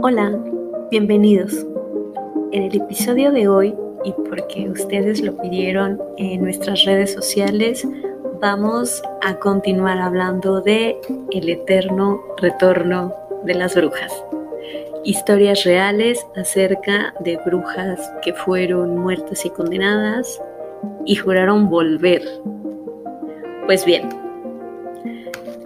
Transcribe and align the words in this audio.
Hola, 0.00 0.32
bienvenidos. 0.92 1.66
En 2.52 2.62
el 2.62 2.76
episodio 2.76 3.32
de 3.32 3.48
hoy, 3.48 3.74
y 4.04 4.12
porque 4.28 4.68
ustedes 4.70 5.20
lo 5.22 5.36
pidieron 5.36 6.00
en 6.18 6.40
nuestras 6.42 6.84
redes 6.84 7.12
sociales, 7.12 7.84
vamos 8.40 9.02
a 9.22 9.34
continuar 9.40 9.98
hablando 9.98 10.60
de 10.60 10.96
el 11.32 11.48
eterno 11.48 12.22
retorno 12.36 13.12
de 13.44 13.54
las 13.54 13.74
brujas. 13.74 14.12
Historias 15.04 15.64
reales 15.64 16.24
acerca 16.36 17.12
de 17.18 17.36
brujas 17.44 18.00
que 18.22 18.32
fueron 18.34 18.98
muertas 18.98 19.44
y 19.44 19.50
condenadas 19.50 20.40
y 21.06 21.16
juraron 21.16 21.68
volver. 21.68 22.22
Pues 23.66 23.84
bien, 23.84 24.08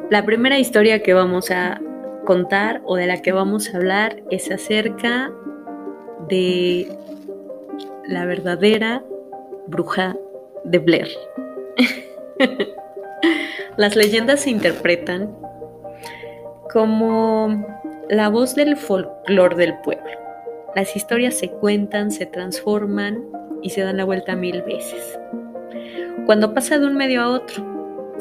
la 0.09 0.25
primera 0.25 0.59
historia 0.59 1.03
que 1.03 1.12
vamos 1.12 1.51
a 1.51 1.80
contar 2.25 2.82
o 2.84 2.96
de 2.96 3.07
la 3.07 3.23
que 3.23 3.32
vamos 3.32 3.73
a 3.73 3.77
hablar 3.77 4.23
es 4.30 4.51
acerca 4.51 5.33
de 6.28 6.88
la 8.06 8.24
verdadera 8.24 9.02
bruja 9.66 10.16
de 10.64 10.78
Blair. 10.78 11.09
Las 13.77 13.97
leyendas 13.97 14.41
se 14.41 14.50
interpretan 14.50 15.34
como 16.73 17.64
la 18.09 18.28
voz 18.28 18.55
del 18.55 18.77
folclore 18.77 19.56
del 19.56 19.78
pueblo. 19.78 20.11
Las 20.75 20.97
historias 20.97 21.34
se 21.34 21.50
cuentan, 21.50 22.11
se 22.11 22.27
transforman 22.27 23.23
y 23.62 23.70
se 23.70 23.83
dan 23.83 23.97
la 23.97 24.05
vuelta 24.05 24.34
mil 24.36 24.62
veces. 24.62 25.19
Cuando 26.27 26.55
pasa 26.55 26.78
de 26.78 26.86
un 26.86 26.97
medio 26.97 27.23
a 27.23 27.28
otro, 27.30 27.72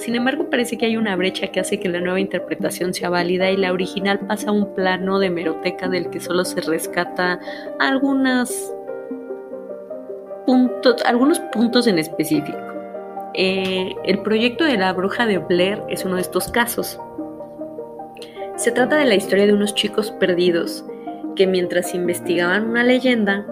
sin 0.01 0.15
embargo, 0.15 0.49
parece 0.49 0.79
que 0.79 0.87
hay 0.87 0.97
una 0.97 1.15
brecha 1.15 1.47
que 1.47 1.59
hace 1.59 1.79
que 1.79 1.87
la 1.87 1.99
nueva 1.99 2.19
interpretación 2.19 2.91
sea 2.91 3.11
válida 3.11 3.51
y 3.51 3.57
la 3.57 3.71
original 3.71 4.19
pasa 4.27 4.49
a 4.49 4.51
un 4.51 4.73
plano 4.73 5.19
de 5.19 5.29
meroteca 5.29 5.87
del 5.87 6.09
que 6.09 6.19
solo 6.19 6.43
se 6.43 6.59
rescata 6.61 7.39
algunas 7.79 8.73
puntos, 10.47 10.95
algunos 11.05 11.39
puntos 11.39 11.85
en 11.85 11.99
específico. 11.99 12.57
Eh, 13.35 13.93
el 14.03 14.23
proyecto 14.23 14.65
de 14.65 14.77
la 14.77 14.91
bruja 14.91 15.27
de 15.27 15.37
Blair 15.37 15.83
es 15.87 16.03
uno 16.03 16.15
de 16.15 16.21
estos 16.21 16.47
casos. 16.49 16.99
Se 18.55 18.71
trata 18.71 18.95
de 18.95 19.05
la 19.05 19.15
historia 19.15 19.45
de 19.45 19.53
unos 19.53 19.75
chicos 19.75 20.09
perdidos 20.13 20.83
que 21.35 21.45
mientras 21.45 21.93
investigaban 21.93 22.71
una 22.71 22.83
leyenda 22.83 23.45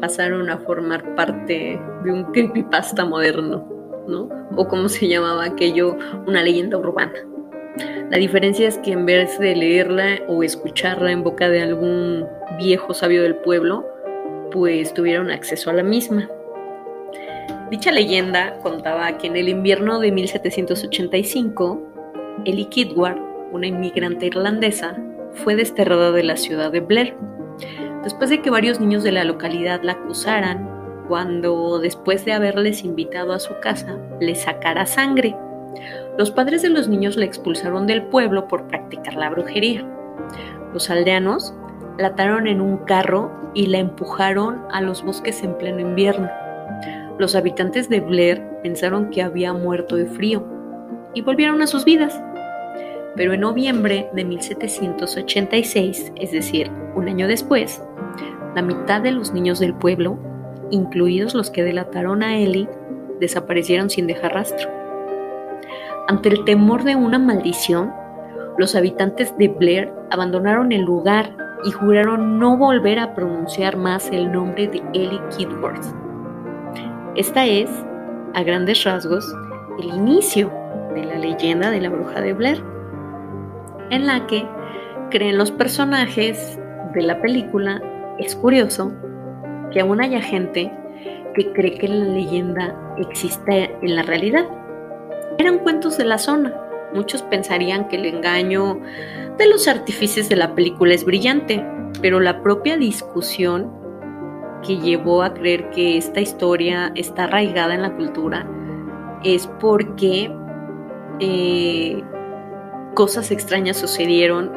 pasaron 0.00 0.48
a 0.48 0.58
formar 0.58 1.16
parte 1.16 1.80
de 2.04 2.12
un 2.12 2.24
creepypasta 2.26 3.04
moderno. 3.04 3.77
O 4.56 4.68
como 4.68 4.88
se 4.88 5.08
llamaba 5.08 5.44
aquello, 5.44 5.96
una 6.26 6.42
leyenda 6.42 6.78
urbana. 6.78 7.12
La 8.10 8.16
diferencia 8.16 8.66
es 8.66 8.78
que 8.78 8.92
en 8.92 9.04
vez 9.06 9.38
de 9.38 9.54
leerla 9.54 10.20
o 10.28 10.42
escucharla 10.42 11.12
en 11.12 11.22
boca 11.22 11.48
de 11.48 11.60
algún 11.60 12.26
viejo 12.58 12.94
sabio 12.94 13.22
del 13.22 13.36
pueblo, 13.36 13.86
pues 14.50 14.94
tuvieron 14.94 15.30
acceso 15.30 15.70
a 15.70 15.74
la 15.74 15.82
misma. 15.82 16.28
Dicha 17.70 17.92
leyenda 17.92 18.58
contaba 18.60 19.18
que 19.18 19.26
en 19.26 19.36
el 19.36 19.48
invierno 19.48 20.00
de 20.00 20.10
1785, 20.10 21.82
Ellie 22.46 22.68
Kidward, 22.70 23.20
una 23.52 23.66
inmigrante 23.66 24.26
irlandesa, 24.26 24.96
fue 25.32 25.54
desterrada 25.54 26.10
de 26.12 26.22
la 26.22 26.36
ciudad 26.36 26.72
de 26.72 26.80
Blair, 26.80 27.14
después 28.02 28.30
de 28.30 28.40
que 28.40 28.48
varios 28.48 28.80
niños 28.80 29.04
de 29.04 29.12
la 29.12 29.24
localidad 29.24 29.82
la 29.82 29.92
acusaran 29.92 30.77
cuando 31.08 31.80
después 31.80 32.24
de 32.24 32.34
haberles 32.34 32.84
invitado 32.84 33.32
a 33.32 33.40
su 33.40 33.58
casa, 33.60 33.98
le 34.20 34.34
sacara 34.34 34.86
sangre. 34.86 35.34
Los 36.18 36.30
padres 36.30 36.62
de 36.62 36.68
los 36.68 36.88
niños 36.88 37.16
la 37.16 37.24
expulsaron 37.24 37.86
del 37.86 38.02
pueblo 38.02 38.46
por 38.46 38.68
practicar 38.68 39.14
la 39.14 39.30
brujería. 39.30 39.84
Los 40.72 40.90
aldeanos 40.90 41.54
la 41.98 42.08
ataron 42.08 42.46
en 42.46 42.60
un 42.60 42.76
carro 42.78 43.32
y 43.54 43.66
la 43.66 43.78
empujaron 43.78 44.62
a 44.70 44.80
los 44.80 45.02
bosques 45.02 45.42
en 45.42 45.56
pleno 45.56 45.80
invierno. 45.80 46.28
Los 47.18 47.34
habitantes 47.34 47.88
de 47.88 48.00
Blair 48.00 48.42
pensaron 48.62 49.10
que 49.10 49.22
había 49.22 49.52
muerto 49.52 49.96
de 49.96 50.06
frío 50.06 50.46
y 51.14 51.22
volvieron 51.22 51.62
a 51.62 51.66
sus 51.66 51.84
vidas. 51.84 52.22
Pero 53.16 53.32
en 53.32 53.40
noviembre 53.40 54.08
de 54.12 54.24
1786, 54.24 56.12
es 56.14 56.32
decir, 56.32 56.70
un 56.94 57.08
año 57.08 57.26
después, 57.26 57.82
la 58.54 58.62
mitad 58.62 59.00
de 59.00 59.12
los 59.12 59.32
niños 59.32 59.58
del 59.58 59.74
pueblo 59.74 60.18
incluidos 60.70 61.34
los 61.34 61.50
que 61.50 61.62
delataron 61.62 62.22
a 62.22 62.36
Ellie, 62.36 62.68
desaparecieron 63.20 63.90
sin 63.90 64.06
dejar 64.06 64.34
rastro. 64.34 64.68
Ante 66.08 66.28
el 66.30 66.44
temor 66.44 66.84
de 66.84 66.96
una 66.96 67.18
maldición, 67.18 67.92
los 68.56 68.74
habitantes 68.74 69.36
de 69.38 69.48
Blair 69.48 69.92
abandonaron 70.10 70.72
el 70.72 70.82
lugar 70.82 71.36
y 71.64 71.70
juraron 71.70 72.38
no 72.38 72.56
volver 72.56 72.98
a 72.98 73.14
pronunciar 73.14 73.76
más 73.76 74.10
el 74.10 74.32
nombre 74.32 74.68
de 74.68 74.82
Ellie 74.94 75.20
Kidworth. 75.36 75.84
Esta 77.14 77.46
es, 77.46 77.70
a 78.34 78.42
grandes 78.42 78.84
rasgos, 78.84 79.26
el 79.80 79.86
inicio 79.86 80.50
de 80.94 81.04
la 81.04 81.18
leyenda 81.18 81.70
de 81.70 81.80
la 81.80 81.90
bruja 81.90 82.20
de 82.20 82.32
Blair, 82.32 82.62
en 83.90 84.06
la 84.06 84.26
que 84.26 84.46
creen 85.10 85.38
los 85.38 85.50
personajes 85.50 86.58
de 86.94 87.02
la 87.02 87.20
película. 87.20 87.82
Es 88.18 88.34
curioso 88.34 88.92
que 89.72 89.80
aún 89.80 90.00
haya 90.00 90.20
gente 90.20 90.72
que 91.34 91.52
cree 91.52 91.78
que 91.78 91.88
la 91.88 92.04
leyenda 92.04 92.94
existe 92.98 93.76
en 93.82 93.96
la 93.96 94.02
realidad. 94.02 94.46
Eran 95.38 95.58
cuentos 95.58 95.96
de 95.98 96.04
la 96.04 96.18
zona. 96.18 96.54
Muchos 96.94 97.22
pensarían 97.22 97.88
que 97.88 97.96
el 97.96 98.06
engaño 98.06 98.80
de 99.36 99.48
los 99.48 99.68
artífices 99.68 100.28
de 100.28 100.36
la 100.36 100.54
película 100.54 100.94
es 100.94 101.04
brillante, 101.04 101.64
pero 102.00 102.18
la 102.18 102.42
propia 102.42 102.76
discusión 102.76 103.70
que 104.66 104.78
llevó 104.78 105.22
a 105.22 105.34
creer 105.34 105.70
que 105.70 105.96
esta 105.96 106.20
historia 106.20 106.90
está 106.96 107.24
arraigada 107.24 107.74
en 107.74 107.82
la 107.82 107.94
cultura 107.94 108.48
es 109.22 109.46
porque 109.60 110.32
eh, 111.20 112.02
cosas 112.94 113.30
extrañas 113.30 113.76
sucedieron 113.76 114.50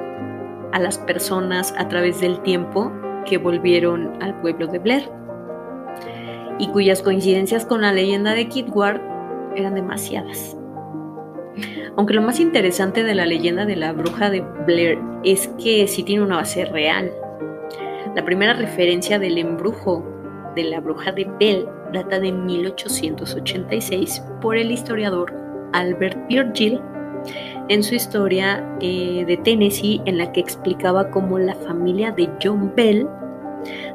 a 0.71 0.79
las 0.79 0.97
personas 0.97 1.73
a 1.77 1.87
través 1.87 2.21
del 2.21 2.41
tiempo 2.41 2.91
que 3.25 3.37
volvieron 3.37 4.21
al 4.21 4.39
pueblo 4.41 4.67
de 4.67 4.79
Blair 4.79 5.09
y 6.59 6.67
cuyas 6.69 7.01
coincidencias 7.01 7.65
con 7.65 7.81
la 7.81 7.93
leyenda 7.93 8.33
de 8.33 8.47
Kidward 8.47 9.01
eran 9.55 9.75
demasiadas. 9.75 10.57
Aunque 11.97 12.13
lo 12.13 12.21
más 12.21 12.39
interesante 12.39 13.03
de 13.03 13.15
la 13.15 13.25
leyenda 13.25 13.65
de 13.65 13.75
la 13.75 13.91
bruja 13.93 14.29
de 14.29 14.41
Blair 14.65 14.99
es 15.23 15.47
que 15.61 15.87
sí 15.87 16.03
tiene 16.03 16.23
una 16.23 16.37
base 16.37 16.65
real. 16.65 17.11
La 18.15 18.23
primera 18.23 18.53
referencia 18.53 19.19
del 19.19 19.37
embrujo 19.37 20.05
de 20.55 20.63
la 20.63 20.79
bruja 20.79 21.11
de 21.11 21.29
Bell 21.39 21.67
data 21.93 22.19
de 22.19 22.31
1886 22.31 24.23
por 24.41 24.57
el 24.57 24.71
historiador 24.71 25.33
Albert 25.73 26.17
Virgil 26.27 26.79
en 27.71 27.83
su 27.83 27.95
historia 27.95 28.67
eh, 28.81 29.23
de 29.25 29.37
Tennessee 29.37 30.01
en 30.05 30.17
la 30.17 30.33
que 30.33 30.41
explicaba 30.41 31.09
cómo 31.09 31.39
la 31.39 31.55
familia 31.55 32.11
de 32.11 32.29
John 32.43 32.73
Bell, 32.75 33.07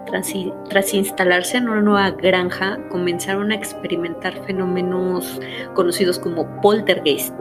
tras, 0.06 0.94
instalarse 0.94 1.58
en 1.58 1.68
una 1.68 1.82
nueva 1.82 2.10
granja, 2.12 2.78
comenzaron 2.88 3.52
a 3.52 3.54
experimentar 3.54 4.32
fenómenos 4.46 5.38
conocidos 5.74 6.18
como 6.18 6.46
poltergeist. 6.62 7.34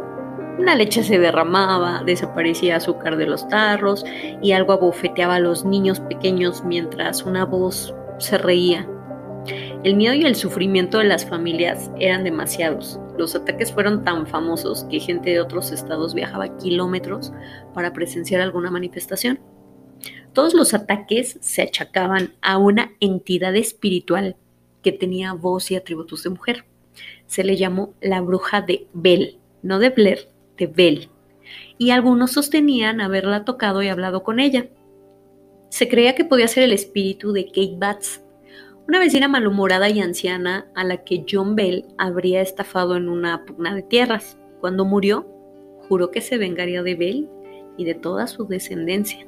La 0.60 0.76
leche 0.76 1.04
se 1.04 1.20
derramaba, 1.20 2.04
desaparecía 2.06 2.78
azúcar 2.78 3.16
de 3.16 3.28
los 3.28 3.48
tarros 3.48 4.04
y 4.42 4.52
algo 4.52 4.74
abofeteaba 4.74 5.36
a 5.36 5.40
los 5.40 5.64
niños 5.64 6.02
pequeños 6.02 6.66
mientras 6.66 7.24
una 7.24 7.46
voz 7.46 7.96
se 8.18 8.38
reía. 8.38 8.86
El 9.86 9.96
miedo 9.96 10.16
y 10.16 10.26
el 10.26 10.36
sufrimiento 10.36 10.98
de 10.98 11.06
las 11.06 11.26
familias 11.26 11.90
eran 11.98 12.26
demasiados. 12.26 13.00
Los 13.18 13.36
ataques 13.36 13.72
fueron 13.72 14.04
tan 14.04 14.28
famosos 14.28 14.84
que 14.86 15.00
gente 15.00 15.30
de 15.30 15.40
otros 15.40 15.72
estados 15.72 16.14
viajaba 16.14 16.58
kilómetros 16.58 17.32
para 17.74 17.94
presenciar 17.94 18.42
alguna 18.42 18.72
manifestación. 18.72 19.40
Todos 20.34 20.54
los 20.54 20.74
ataques 20.74 21.38
se 21.42 21.62
achacaban 21.62 22.34
a 22.42 22.58
una 22.58 22.92
entidad 23.00 23.56
espiritual 23.56 24.36
que 24.84 24.92
tenía 24.92 25.34
voz 25.34 25.72
y 25.72 25.76
atributos 25.76 26.24
de 26.24 26.30
mujer. 26.30 26.66
Se 27.26 27.44
le 27.44 27.56
llamó 27.56 27.94
la 28.02 28.22
bruja 28.22 28.62
de 28.62 28.88
Bell, 28.94 29.40
no 29.64 29.80
de 29.80 29.90
Blair, 29.90 30.30
de 30.58 30.68
Bell. 30.68 31.10
Y 31.78 31.92
algunos 31.92 32.34
sostenían 32.34 33.00
haberla 33.00 33.46
tocado 33.46 33.82
y 33.82 33.88
hablado 33.88 34.24
con 34.24 34.40
ella. 34.40 34.68
Se 35.70 35.88
creía 35.88 36.16
que 36.16 36.26
podía 36.26 36.48
ser 36.48 36.64
el 36.64 36.74
espíritu 36.74 37.32
de 37.32 37.46
Kate 37.48 37.76
Batts, 37.78 38.22
una 38.88 39.00
vecina 39.00 39.28
malhumorada 39.28 39.90
y 39.90 40.00
anciana 40.00 40.68
a 40.76 40.84
la 40.84 41.04
que 41.04 41.26
John 41.30 41.56
Bell 41.56 41.86
habría 41.98 42.42
estafado 42.42 42.96
en 42.96 43.10
una 43.10 43.44
pugna 43.46 43.74
de 43.74 43.82
tierras. 43.82 44.38
Cuando 44.62 44.86
murió, 44.86 45.28
juró 45.88 46.12
que 46.12 46.22
se 46.22 46.38
vengaría 46.38 46.84
de 46.84 46.96
Bell 46.96 47.30
y 47.78 47.86
de 47.86 47.96
toda 47.96 48.28
su 48.28 48.46
descendencia. 48.46 49.26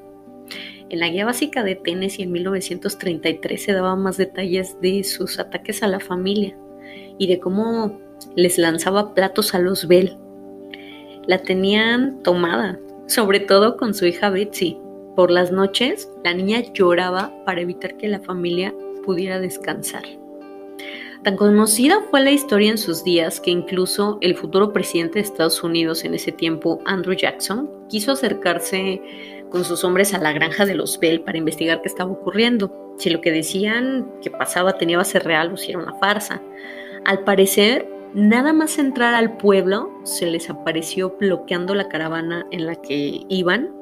En 0.89 0.99
la 0.99 1.09
guía 1.09 1.25
básica 1.25 1.63
de 1.63 1.75
Tennessee 1.75 2.23
en 2.23 2.31
1933 2.31 3.61
se 3.61 3.73
daban 3.73 4.01
más 4.01 4.17
detalles 4.17 4.79
de 4.79 5.03
sus 5.03 5.39
ataques 5.39 5.81
a 5.83 5.87
la 5.87 5.99
familia 5.99 6.55
y 7.17 7.27
de 7.27 7.39
cómo 7.39 7.99
les 8.35 8.57
lanzaba 8.57 9.13
platos 9.13 9.53
a 9.53 9.59
los 9.59 9.87
Bell. 9.87 10.17
La 11.25 11.39
tenían 11.39 12.21
tomada, 12.23 12.79
sobre 13.07 13.39
todo 13.39 13.75
con 13.75 13.93
su 13.93 14.05
hija 14.05 14.29
Betsy, 14.29 14.77
por 15.15 15.31
las 15.31 15.51
noches 15.51 16.09
la 16.23 16.33
niña 16.35 16.61
lloraba 16.73 17.33
para 17.43 17.61
evitar 17.61 17.97
que 17.97 18.07
la 18.07 18.19
familia 18.19 18.73
pudiera 19.07 19.39
descansar. 19.39 20.03
Tan 21.23 21.37
conocida 21.37 22.01
fue 22.11 22.21
la 22.21 22.31
historia 22.31 22.69
en 22.69 22.77
sus 22.77 23.05
días 23.05 23.39
que 23.39 23.51
incluso 23.51 24.17
el 24.21 24.35
futuro 24.35 24.73
presidente 24.73 25.15
de 25.15 25.21
Estados 25.21 25.63
Unidos 25.63 26.03
en 26.03 26.13
ese 26.13 26.33
tiempo, 26.33 26.79
Andrew 26.85 27.15
Jackson, 27.15 27.69
quiso 27.87 28.11
acercarse 28.11 29.01
con 29.49 29.63
sus 29.63 29.85
hombres 29.85 30.13
a 30.13 30.19
la 30.19 30.33
granja 30.33 30.65
de 30.65 30.75
los 30.75 30.99
Bell 30.99 31.21
para 31.21 31.37
investigar 31.37 31.81
qué 31.81 31.87
estaba 31.87 32.11
ocurriendo, 32.11 32.93
si 32.97 33.09
lo 33.09 33.21
que 33.21 33.31
decían 33.31 34.11
que 34.21 34.29
pasaba 34.29 34.77
tenía 34.77 34.97
base 34.97 35.19
real 35.19 35.53
o 35.53 35.57
si 35.57 35.71
era 35.71 35.79
una 35.79 35.93
farsa. 35.95 36.41
Al 37.05 37.23
parecer, 37.23 37.87
nada 38.13 38.51
más 38.51 38.77
entrar 38.77 39.13
al 39.13 39.37
pueblo 39.37 39.89
se 40.03 40.25
les 40.25 40.49
apareció 40.49 41.15
bloqueando 41.17 41.75
la 41.75 41.87
caravana 41.87 42.45
en 42.51 42.65
la 42.65 42.75
que 42.75 43.21
iban 43.29 43.73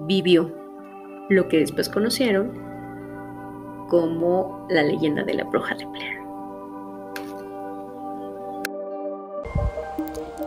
vivió 0.00 0.52
lo 1.28 1.48
que 1.48 1.58
después 1.58 1.88
conocieron 1.88 2.52
como 3.88 4.66
la 4.68 4.82
leyenda 4.82 5.22
de 5.22 5.34
la 5.34 5.44
bruja 5.44 5.74
de 5.76 5.86
Blair. 5.86 6.16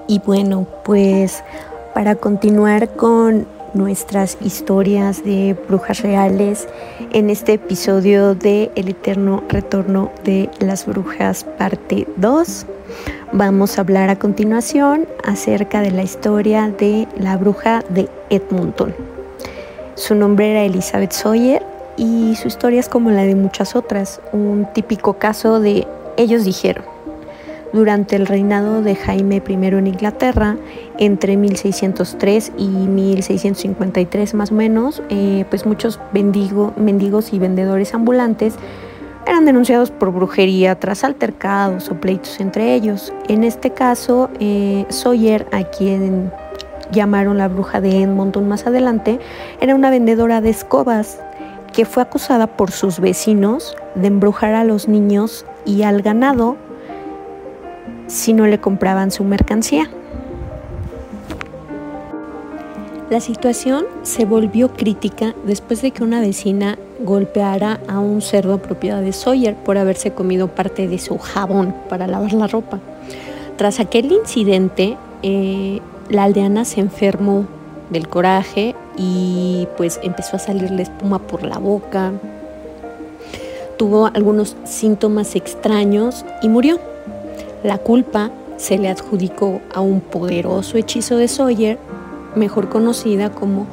Y 0.08 0.20
bueno, 0.20 0.68
pues 0.84 1.44
para 1.94 2.16
continuar 2.16 2.96
con 2.96 3.48
nuestras 3.74 4.38
historias 4.42 5.24
de 5.24 5.56
brujas 5.68 6.02
reales 6.02 6.68
en 7.14 7.30
este 7.30 7.54
episodio 7.54 8.36
de 8.36 8.72
El 8.76 8.90
Eterno 8.90 9.44
Retorno 9.48 10.12
de 10.24 10.50
las 10.60 10.86
Brujas 10.86 11.44
parte 11.44 12.08
2. 12.18 12.66
Vamos 13.32 13.78
a 13.78 13.82
hablar 13.82 14.10
a 14.10 14.18
continuación 14.18 15.08
acerca 15.24 15.82
de 15.82 15.92
la 15.92 16.02
historia 16.02 16.68
de 16.70 17.08
la 17.16 17.38
bruja 17.38 17.84
de 17.90 18.10
Edmonton. 18.32 18.96
Su 19.94 20.16
nombre 20.16 20.50
era 20.50 20.64
Elizabeth 20.64 21.12
Sawyer 21.12 21.62
y 21.96 22.36
su 22.38 22.48
historia 22.48 22.80
es 22.80 22.90
como 22.90 23.12
la 23.12 23.22
de 23.22 23.36
muchas 23.36 23.76
otras, 23.76 24.20
un 24.32 24.68
típico 24.74 25.20
caso 25.20 25.60
de 25.60 25.86
ellos 26.18 26.44
dijeron. 26.44 26.84
Durante 27.72 28.16
el 28.16 28.26
reinado 28.26 28.82
de 28.82 28.96
Jaime 28.96 29.44
I 29.48 29.54
en 29.54 29.86
Inglaterra, 29.86 30.58
entre 30.98 31.38
1603 31.38 32.54
y 32.58 32.68
1653 32.68 34.34
más 34.34 34.52
o 34.52 34.56
menos, 34.56 35.04
eh, 35.10 35.46
pues 35.52 35.68
muchos 35.68 36.00
mendigos 36.14 37.32
y 37.32 37.38
vendedores 37.38 37.94
ambulantes 37.94 38.56
eran 39.30 39.46
denunciados 39.46 39.92
por 39.92 40.12
brujería 40.12 40.80
tras 40.80 41.04
altercados 41.04 41.90
o 41.90 41.96
pleitos 41.96 42.40
entre 42.40 42.74
ellos. 42.74 43.14
En 43.28 43.44
este 43.44 43.70
caso, 43.70 44.30
eh, 44.40 44.86
Sawyer, 44.90 45.48
a 45.52 45.64
quien 45.64 46.32
llamaron 46.92 47.38
la 47.38 47.48
bruja 47.48 47.80
de 47.80 48.02
Edmonton 48.02 48.48
más 48.48 48.66
adelante, 48.66 49.20
era 49.62 49.76
una 49.76 49.92
vendedora 49.92 50.42
de 50.42 50.50
escobas 50.50 51.20
que 51.74 51.86
fue 51.86 52.02
acusada 52.02 52.48
por 52.48 52.72
sus 52.72 53.00
vecinos 53.00 53.78
de 53.94 54.08
embrujar 54.08 54.56
a 54.56 54.64
los 54.64 54.88
niños 54.88 55.46
y 55.64 55.84
al 55.84 56.02
ganado 56.02 56.58
si 58.08 58.34
no 58.34 58.48
le 58.48 58.60
compraban 58.60 59.12
su 59.12 59.24
mercancía. 59.24 59.92
La 63.10 63.20
situación 63.22 63.86
se 64.04 64.26
volvió 64.26 64.74
crítica 64.74 65.34
después 65.44 65.82
de 65.82 65.90
que 65.90 66.04
una 66.04 66.22
vecina 66.22 66.78
golpeara 67.00 67.80
a 67.88 68.00
un 68.00 68.22
cerdo 68.22 68.60
propiedad 68.60 69.02
de 69.02 69.14
Sawyer 69.14 69.56
por 69.56 69.80
haberse 69.80 70.12
comido 70.12 70.48
parte 70.48 70.88
de 70.88 71.00
su 71.00 71.18
jabón 71.18 71.74
para 71.90 72.06
lavar 72.06 72.34
la 72.34 72.46
ropa. 72.46 72.80
Tras 73.58 73.80
aquel 73.80 74.12
incidente, 74.12 74.96
eh, 75.24 75.80
la 76.10 76.26
aldeana 76.26 76.66
se 76.66 76.82
enfermó 76.82 77.48
del 77.90 78.08
coraje 78.08 78.76
y 78.96 79.68
pues 79.76 80.00
empezó 80.04 80.36
a 80.36 80.40
salirle 80.40 80.84
espuma 80.84 81.18
por 81.18 81.42
la 81.42 81.58
boca. 81.58 82.12
Tuvo 83.78 84.06
algunos 84.06 84.56
síntomas 84.66 85.36
extraños 85.36 86.26
y 86.44 86.50
murió. 86.50 86.80
La 87.64 87.80
culpa 87.80 88.30
se 88.58 88.78
le 88.78 88.88
adjudicó 88.88 89.62
a 89.74 89.82
un 89.82 90.00
poderoso 90.00 90.78
hechizo 90.78 91.18
de 91.18 91.28
Sawyer, 91.28 91.80
mejor 92.36 92.70
conocida 92.70 93.32
como 93.32 93.68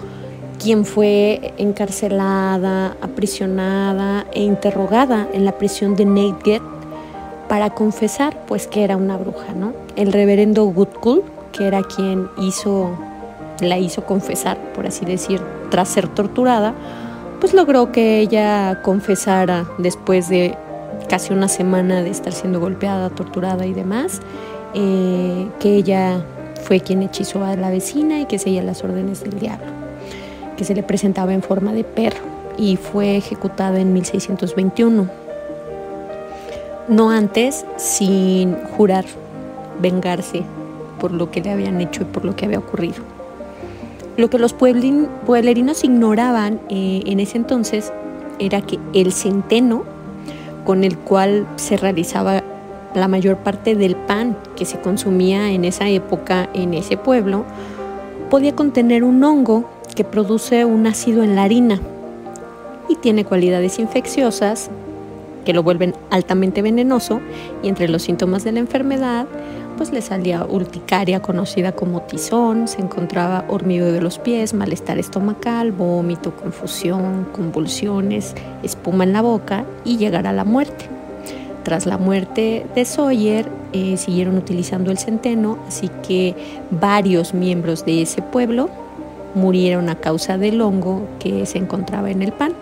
quien 0.59 0.85
fue 0.85 1.55
encarcelada, 1.59 2.97
aprisionada 3.01 4.27
e 4.33 4.43
interrogada 4.43 5.29
en 5.33 5.45
la 5.45 5.53
prisión 5.53 5.97
de 5.97 6.05
Nate 6.05 6.63
para 7.49 7.71
confesar 7.71 8.45
pues 8.47 8.67
que 8.67 8.83
era 8.83 8.97
una 8.97 9.17
bruja, 9.17 9.53
¿no? 9.55 9.73
El 9.97 10.13
reverendo 10.13 10.65
Goodcool 10.65 11.23
que 11.53 11.67
era 11.67 11.83
quien 11.83 12.29
hizo, 12.39 12.91
la 13.61 13.79
hizo 13.79 14.05
confesar, 14.05 14.59
por 14.75 14.87
así 14.87 15.05
decir, 15.05 15.41
tras 15.71 15.89
ser 15.89 16.09
torturada, 16.09 16.75
pues 17.41 17.55
logró 17.55 17.93
que 17.93 18.21
ella 18.21 18.83
confesara 18.83 19.67
después 19.79 20.29
de 20.29 20.57
casi 21.09 21.33
una 21.33 21.49
semana 21.49 22.03
de 22.03 22.11
estar 22.11 22.33
siendo 22.33 22.61
golpeada, 22.61 23.11
torturada 23.11 23.67
y 23.67 23.73
demás, 23.73 24.21
eh, 24.75 25.49
que 25.61 25.77
ella 25.77 26.25
fue 26.63 26.81
quien 26.81 27.03
hechizó 27.03 27.45
a 27.45 27.57
la 27.57 27.71
vecina 27.71 28.21
y 28.21 28.27
que 28.27 28.39
seguía 28.39 28.63
las 28.63 28.83
órdenes 28.83 29.23
del 29.23 29.39
diablo, 29.39 29.67
que 30.57 30.65
se 30.65 30.75
le 30.75 30.83
presentaba 30.83 31.33
en 31.35 31.43
forma 31.43 31.73
de 31.73 31.85
perro 31.85 32.21
y 32.59 32.77
fue 32.77 33.17
ejecutada 33.17 33.81
en 33.81 33.93
1621. 33.93 35.09
No 36.89 37.11
antes, 37.11 37.67
sin 37.77 38.57
jurar 38.77 39.05
vengarse 39.81 40.43
por 41.01 41.13
lo 41.13 41.31
que 41.31 41.41
le 41.41 41.51
habían 41.51 41.81
hecho 41.81 42.03
y 42.03 42.07
por 42.07 42.25
lo 42.25 42.37
que 42.37 42.47
había 42.47 42.59
ocurrido. 42.59 43.03
Lo 44.17 44.31
que 44.31 44.39
los 44.39 44.55
pueblerinos 44.55 45.85
ignoraban 45.85 46.61
eh, 46.71 47.03
en 47.07 47.21
ese 47.21 47.37
entonces 47.37 47.93
era 48.39 48.63
que 48.63 48.79
el 48.95 49.13
centeno 49.13 49.85
con 50.65 50.85
el 50.85 50.97
cual 50.97 51.47
se 51.57 51.77
realizaba 51.77 52.43
la 53.01 53.09
mayor 53.09 53.39
parte 53.39 53.75
del 53.75 53.97
pan 53.97 54.37
que 54.57 54.65
se 54.65 54.81
consumía 54.81 55.51
en 55.51 55.65
esa 55.65 55.89
época 55.89 56.49
en 56.55 56.75
ese 56.75 56.97
pueblo, 56.97 57.45
podía 58.31 58.55
contener 58.55 59.05
un 59.05 59.23
hongo 59.23 59.69
que 59.95 60.05
produce 60.05 60.65
un 60.65 60.87
ácido 60.87 61.23
en 61.23 61.37
la 61.37 61.45
harina 61.45 61.81
y 62.89 62.97
tiene 62.97 63.25
cualidades 63.25 63.79
infecciosas 63.79 64.71
que 65.45 65.53
lo 65.53 65.63
vuelven 65.63 65.95
altamente 66.11 66.61
venenoso 66.61 67.21
y 67.63 67.69
entre 67.69 67.89
los 67.89 68.03
síntomas 68.03 68.45
de 68.45 68.53
la 68.53 68.61
enfermedad 68.61 69.27
pues 69.77 69.93
le 69.93 70.01
salía 70.01 70.45
urticaria 70.45 71.21
conocida 71.21 71.73
como 71.73 72.03
tizón, 72.03 72.67
se 72.67 72.81
encontraba 72.81 73.45
hormigueo 73.49 73.93
de 73.93 74.01
los 74.01 74.19
pies, 74.19 74.55
malestar 74.55 74.99
estomacal, 74.99 75.71
vómito, 75.71 76.35
confusión, 76.35 77.27
convulsiones, 77.33 78.35
espuma 78.63 79.05
en 79.05 79.13
la 79.13 79.21
boca 79.21 79.67
y 79.85 79.99
llegar 79.99 80.27
a 80.27 80.33
la 80.33 80.45
muerte. 80.45 80.96
Tras 81.67 81.85
la 81.85 81.99
muerte 81.99 82.65
de 82.77 82.85
Sawyer, 82.85 83.49
eh, 83.73 83.97
siguieron 83.97 84.37
utilizando 84.37 84.93
el 84.93 84.99
centeno, 84.99 85.59
así 85.67 85.91
que 86.07 86.37
varios 86.71 87.35
miembros 87.35 87.85
de 87.85 88.03
ese 88.03 88.23
pueblo 88.23 88.71
murieron 89.35 89.89
a 89.89 89.97
causa 89.97 90.39
del 90.39 90.61
hongo 90.61 91.09
que 91.19 91.45
se 91.45 91.59
encontraba 91.59 92.09
en 92.13 92.23
el 92.23 92.31
pan. 92.31 92.53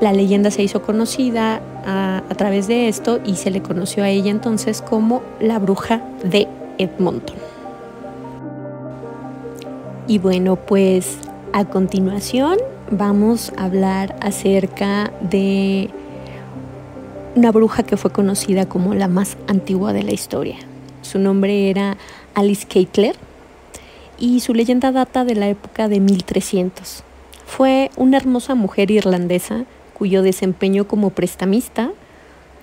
La 0.00 0.12
leyenda 0.12 0.52
se 0.52 0.62
hizo 0.62 0.80
conocida 0.80 1.60
a, 1.84 2.22
a, 2.30 2.34
través 2.36 2.68
de 2.68 2.86
esto 2.86 3.18
y 3.26 3.34
se 3.34 3.50
le 3.50 3.62
conoció 3.62 4.04
a 4.04 4.08
ella 4.08 4.30
entonces 4.30 4.80
como 4.80 5.20
la 5.40 5.58
bruja 5.58 6.00
de 6.22 6.46
Edmonton. 6.78 7.34
Y 10.06 10.18
bueno, 10.18 10.54
pues 10.54 11.18
a 11.52 11.64
continuación 11.64 12.58
vamos 12.92 13.52
a 13.56 13.64
hablar 13.64 14.14
acerca 14.20 15.12
de 15.20 15.90
una 17.34 17.50
bruja 17.50 17.82
que 17.82 17.96
fue 17.96 18.12
conocida 18.12 18.68
como 18.68 18.94
la 18.94 19.08
más 19.08 19.36
antigua 19.48 19.92
de 19.92 20.02
la 20.02 20.12
historia. 20.12 20.56
Su 21.02 21.18
nombre 21.18 21.68
era 21.68 21.96
Alice 22.34 22.66
Keitler 22.66 23.16
y 24.18 24.40
su 24.40 24.54
leyenda 24.54 24.92
data 24.92 25.24
de 25.24 25.34
la 25.34 25.48
época 25.48 25.88
de 25.88 26.00
1300. 26.00 27.02
Fue 27.46 27.90
una 27.96 28.16
hermosa 28.16 28.54
mujer 28.54 28.90
irlandesa 28.90 29.64
cuyo 29.94 30.22
desempeño 30.22 30.86
como 30.86 31.10
prestamista 31.10 31.90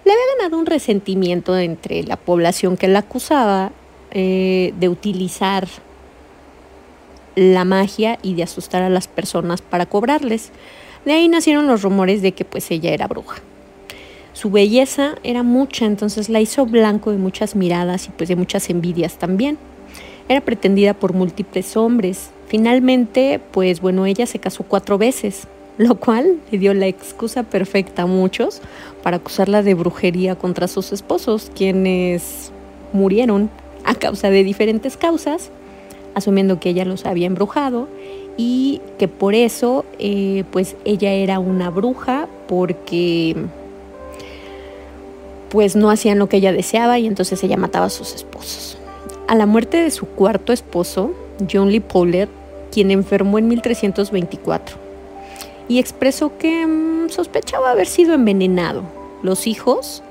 le 0.05 0.11
había 0.11 0.25
ganado 0.37 0.57
un 0.57 0.65
resentimiento 0.65 1.57
entre 1.57 2.03
la 2.03 2.17
población 2.17 2.77
que 2.77 2.87
la 2.87 2.99
acusaba 2.99 3.71
eh, 4.11 4.73
de 4.79 4.89
utilizar 4.89 5.67
la 7.35 7.65
magia 7.65 8.17
y 8.21 8.33
de 8.33 8.43
asustar 8.43 8.81
a 8.81 8.89
las 8.89 9.07
personas 9.07 9.61
para 9.61 9.85
cobrarles. 9.85 10.51
De 11.05 11.13
ahí 11.13 11.27
nacieron 11.27 11.67
los 11.67 11.81
rumores 11.81 12.21
de 12.21 12.31
que 12.31 12.45
pues 12.45 12.71
ella 12.71 12.91
era 12.91 13.07
bruja. 13.07 13.41
Su 14.41 14.49
belleza 14.49 15.19
era 15.23 15.43
mucha, 15.43 15.85
entonces 15.85 16.27
la 16.27 16.41
hizo 16.41 16.65
blanco 16.65 17.11
de 17.11 17.19
muchas 17.19 17.55
miradas 17.55 18.07
y 18.07 18.09
pues 18.09 18.27
de 18.27 18.35
muchas 18.35 18.71
envidias 18.71 19.19
también. 19.19 19.59
Era 20.27 20.41
pretendida 20.41 20.95
por 20.95 21.13
múltiples 21.13 21.77
hombres. 21.77 22.31
Finalmente, 22.47 23.39
pues 23.51 23.81
bueno, 23.81 24.07
ella 24.07 24.25
se 24.25 24.39
casó 24.39 24.63
cuatro 24.63 24.97
veces, 24.97 25.47
lo 25.77 25.93
cual 25.93 26.39
le 26.49 26.57
dio 26.57 26.73
la 26.73 26.87
excusa 26.87 27.43
perfecta 27.43 28.01
a 28.01 28.05
muchos 28.07 28.63
para 29.03 29.17
acusarla 29.17 29.61
de 29.61 29.75
brujería 29.75 30.33
contra 30.33 30.67
sus 30.67 30.91
esposos, 30.91 31.51
quienes 31.55 32.51
murieron 32.93 33.51
a 33.85 33.93
causa 33.93 34.31
de 34.31 34.43
diferentes 34.43 34.97
causas, 34.97 35.51
asumiendo 36.15 36.59
que 36.59 36.71
ella 36.71 36.85
los 36.85 37.05
había 37.05 37.27
embrujado 37.27 37.87
y 38.37 38.81
que 38.97 39.07
por 39.07 39.35
eso, 39.35 39.85
eh, 39.99 40.45
pues 40.51 40.77
ella 40.83 41.11
era 41.11 41.37
una 41.37 41.69
bruja 41.69 42.27
porque 42.47 43.35
pues 45.51 45.75
no 45.75 45.91
hacían 45.91 46.17
lo 46.17 46.29
que 46.29 46.37
ella 46.37 46.53
deseaba 46.53 46.97
y 46.97 47.05
entonces 47.05 47.43
ella 47.43 47.57
mataba 47.57 47.87
a 47.87 47.89
sus 47.89 48.15
esposos. 48.15 48.77
A 49.27 49.35
la 49.35 49.45
muerte 49.45 49.77
de 49.77 49.91
su 49.91 50.07
cuarto 50.07 50.53
esposo, 50.53 51.11
John 51.51 51.69
Lee 51.69 51.81
Powler, 51.81 52.29
quien 52.71 52.89
enfermó 52.89 53.37
en 53.37 53.49
1324, 53.49 54.77
y 55.67 55.79
expresó 55.79 56.37
que 56.37 56.65
mm, 56.65 57.09
sospechaba 57.09 57.71
haber 57.71 57.87
sido 57.87 58.13
envenenado. 58.13 58.83
Los 59.23 59.45
hijos 59.45 60.01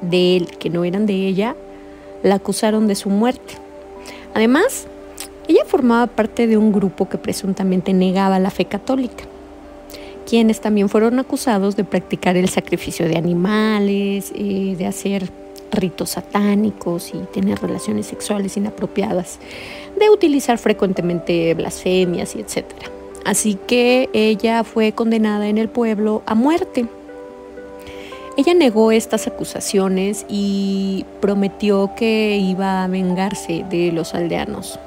de 0.00 0.36
él, 0.36 0.48
que 0.58 0.68
no 0.68 0.84
eran 0.84 1.06
de 1.06 1.14
ella, 1.14 1.54
la 2.24 2.34
acusaron 2.34 2.88
de 2.88 2.96
su 2.96 3.10
muerte. 3.10 3.54
Además, 4.34 4.88
ella 5.46 5.64
formaba 5.64 6.08
parte 6.08 6.48
de 6.48 6.56
un 6.56 6.72
grupo 6.72 7.08
que 7.08 7.18
presuntamente 7.18 7.92
negaba 7.92 8.40
la 8.40 8.50
fe 8.50 8.64
católica 8.64 9.24
quienes 10.28 10.60
también 10.60 10.88
fueron 10.88 11.18
acusados 11.18 11.76
de 11.76 11.84
practicar 11.84 12.36
el 12.36 12.48
sacrificio 12.48 13.08
de 13.08 13.16
animales, 13.16 14.32
eh, 14.34 14.74
de 14.76 14.86
hacer 14.86 15.30
ritos 15.70 16.10
satánicos 16.10 17.12
y 17.14 17.18
tener 17.32 17.60
relaciones 17.60 18.06
sexuales 18.06 18.56
inapropiadas, 18.56 19.38
de 19.98 20.10
utilizar 20.10 20.58
frecuentemente 20.58 21.52
blasfemias 21.54 22.36
y 22.36 22.40
etc. 22.40 22.64
Así 23.24 23.58
que 23.66 24.08
ella 24.12 24.64
fue 24.64 24.92
condenada 24.92 25.48
en 25.48 25.58
el 25.58 25.68
pueblo 25.68 26.22
a 26.26 26.34
muerte. 26.34 26.86
Ella 28.36 28.54
negó 28.54 28.90
estas 28.90 29.26
acusaciones 29.26 30.26
y 30.28 31.06
prometió 31.20 31.92
que 31.96 32.36
iba 32.36 32.82
a 32.82 32.88
vengarse 32.88 33.64
de 33.70 33.92
los 33.92 34.14
aldeanos. 34.14 34.78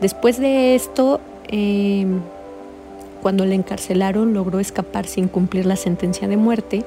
Después 0.00 0.38
de 0.38 0.74
esto, 0.76 1.20
eh, 1.48 2.06
cuando 3.22 3.46
la 3.46 3.54
encarcelaron 3.54 4.34
logró 4.34 4.58
escapar 4.58 5.06
sin 5.06 5.28
cumplir 5.28 5.64
la 5.64 5.76
sentencia 5.76 6.26
de 6.26 6.36
muerte. 6.36 6.84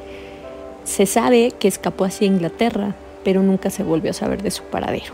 Se 0.83 1.05
sabe 1.05 1.53
que 1.57 1.67
escapó 1.69 2.03
hacia 2.03 2.27
Inglaterra, 2.27 2.95
pero 3.23 3.41
nunca 3.41 3.69
se 3.69 3.83
volvió 3.83 4.11
a 4.11 4.13
saber 4.13 4.43
de 4.43 4.51
su 4.51 4.63
paradero. 4.63 5.13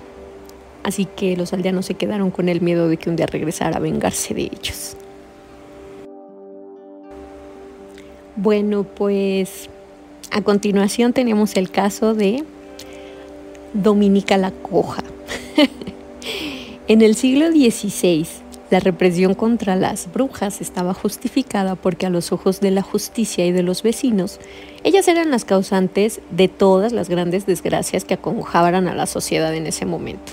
Así 0.84 1.06
que 1.06 1.38
los 1.38 1.54
aldeanos 1.54 1.86
se 1.86 1.94
quedaron 1.94 2.32
con 2.32 2.50
el 2.50 2.62
miedo 2.62 2.90
de 2.90 2.98
que 2.98 3.10
un 3.10 3.16
día 3.16 3.28
regresara 3.28 3.78
a 3.78 3.80
vengarse 3.80 4.34
de 4.34 4.44
ellos. 4.44 4.98
Bueno, 8.36 8.84
pues 8.84 9.70
a 10.32 10.42
continuación 10.42 11.14
tenemos 11.14 11.56
el 11.56 11.70
caso 11.70 12.16
de 12.16 12.44
Dominica 13.74 14.38
la 14.38 14.52
Coja. 14.52 15.04
en 16.88 17.02
el 17.02 17.16
siglo 17.16 17.52
XVI, 17.52 18.26
la 18.72 18.80
represión 18.80 19.34
contra 19.34 19.76
las 19.76 20.12
brujas 20.12 20.62
estaba 20.62 20.94
justificada 20.94 21.76
porque 21.76 22.06
a 22.06 22.10
los 22.10 22.32
ojos 22.32 22.62
de 22.62 22.72
la 22.72 22.82
justicia 22.82 23.46
y 23.46 23.52
de 23.52 23.64
los 23.64 23.84
vecinos, 23.84 24.40
ellas 24.86 25.10
eran 25.10 25.30
las 25.30 25.44
causantes 25.44 26.22
de 26.32 26.48
todas 26.48 26.94
las 26.94 27.10
grandes 27.10 27.46
desgracias 27.46 28.06
que 28.06 28.14
acongojaban 28.14 28.88
a 28.88 28.96
la 28.96 29.08
sociedad 29.08 29.54
en 29.54 29.68
ese 29.68 29.86
momento. 29.86 30.32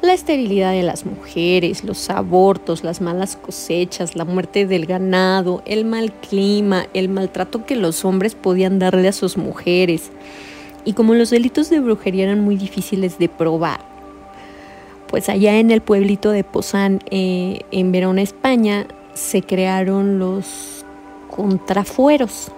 La 0.00 0.14
esterilidad 0.14 0.72
de 0.72 0.82
las 0.82 1.04
mujeres, 1.04 1.84
los 1.84 2.08
abortos, 2.08 2.84
las 2.84 3.02
malas 3.02 3.36
cosechas, 3.36 4.16
la 4.16 4.24
muerte 4.24 4.66
del 4.66 4.86
ganado, 4.86 5.62
el 5.66 5.84
mal 5.84 6.10
clima, 6.12 6.86
el 6.94 7.10
maltrato 7.10 7.66
que 7.66 7.76
los 7.76 8.06
hombres 8.06 8.34
podían 8.34 8.78
darle 8.78 9.08
a 9.08 9.12
sus 9.12 9.36
mujeres. 9.36 10.10
Y 10.86 10.94
como 10.94 11.14
los 11.14 11.28
delitos 11.28 11.68
de 11.68 11.80
brujería 11.80 12.24
eran 12.24 12.40
muy 12.40 12.56
difíciles 12.56 13.18
de 13.18 13.28
probar, 13.28 13.93
pues 15.14 15.28
allá 15.28 15.60
en 15.60 15.70
el 15.70 15.80
pueblito 15.80 16.32
de 16.32 16.42
Pozán, 16.42 16.98
eh, 17.08 17.60
en 17.70 17.92
Verona, 17.92 18.20
España, 18.20 18.88
se 19.12 19.42
crearon 19.42 20.18
los 20.18 20.84
contrafueros 21.30 22.50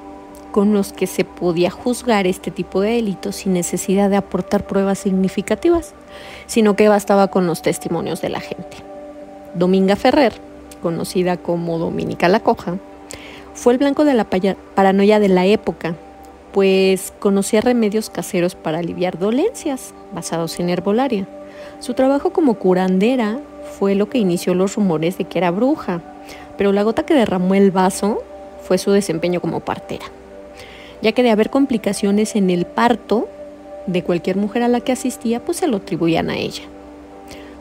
con 0.53 0.73
los 0.73 0.95
que 0.95 1.07
se 1.07 1.27
podía 1.27 1.71
juzgar 1.71 2.27
este 2.27 2.51
tipo 2.51 2.81
de 2.81 2.93
delitos 2.93 3.37
sin 3.37 3.53
necesidad 3.53 4.09
de 4.09 4.17
aportar 4.17 4.67
pruebas 4.67 5.01
significativas, 5.01 5.93
sino 6.47 6.77
que 6.77 6.89
bastaba 6.89 7.29
con 7.29 7.47
los 7.47 7.61
testimonios 7.61 8.23
de 8.23 8.31
la 8.31 8.41
gente. 8.41 8.79
Dominga 9.53 9.95
Ferrer, 9.95 10.33
conocida 10.81 11.37
como 11.37 11.77
Dominica 11.77 12.27
la 12.27 12.41
Coja, 12.41 12.79
fue 13.53 13.75
el 13.75 13.79
blanco 13.79 14.07
de 14.07 14.15
la 14.15 14.27
paranoia 14.75 15.21
de 15.21 15.29
la 15.29 15.45
época, 15.45 15.95
pues 16.55 17.13
conocía 17.19 17.61
remedios 17.61 18.09
caseros 18.09 18.55
para 18.55 18.79
aliviar 18.79 19.19
dolencias 19.19 19.93
basados 20.15 20.59
en 20.59 20.71
herbolaria. 20.71 21.29
Su 21.81 21.95
trabajo 21.95 22.31
como 22.31 22.55
curandera 22.55 23.39
fue 23.79 23.95
lo 23.95 24.09
que 24.09 24.19
inició 24.19 24.55
los 24.55 24.75
rumores 24.75 25.19
de 25.19 25.25
que 25.25 25.39
era 25.39 25.51
bruja, 25.51 26.01
pero 26.57 26.73
la 26.73 26.83
gota 26.83 27.05
que 27.05 27.15
derramó 27.15 27.55
el 27.55 27.71
vaso 27.71 28.23
fue 28.63 28.79
su 28.79 28.91
desempeño 28.91 29.41
como 29.41 29.61
partera, 29.61 30.07
ya 31.03 31.13
que 31.13 31.23
de 31.23 31.31
haber 31.31 31.51
complicaciones 31.51 32.35
en 32.37 32.51
el 32.51 32.67
parto 32.67 33.29
de 33.87 34.03
cualquier 34.03 34.37
mujer 34.37 34.63
a 34.63 34.69
la 34.69 34.81
que 34.81 34.93
asistía, 34.93 35.45
pues 35.45 35.59
se 35.59 35.69
lo 35.69 35.77
atribuían 35.77 36.31
a 36.31 36.37
ella. 36.37 36.63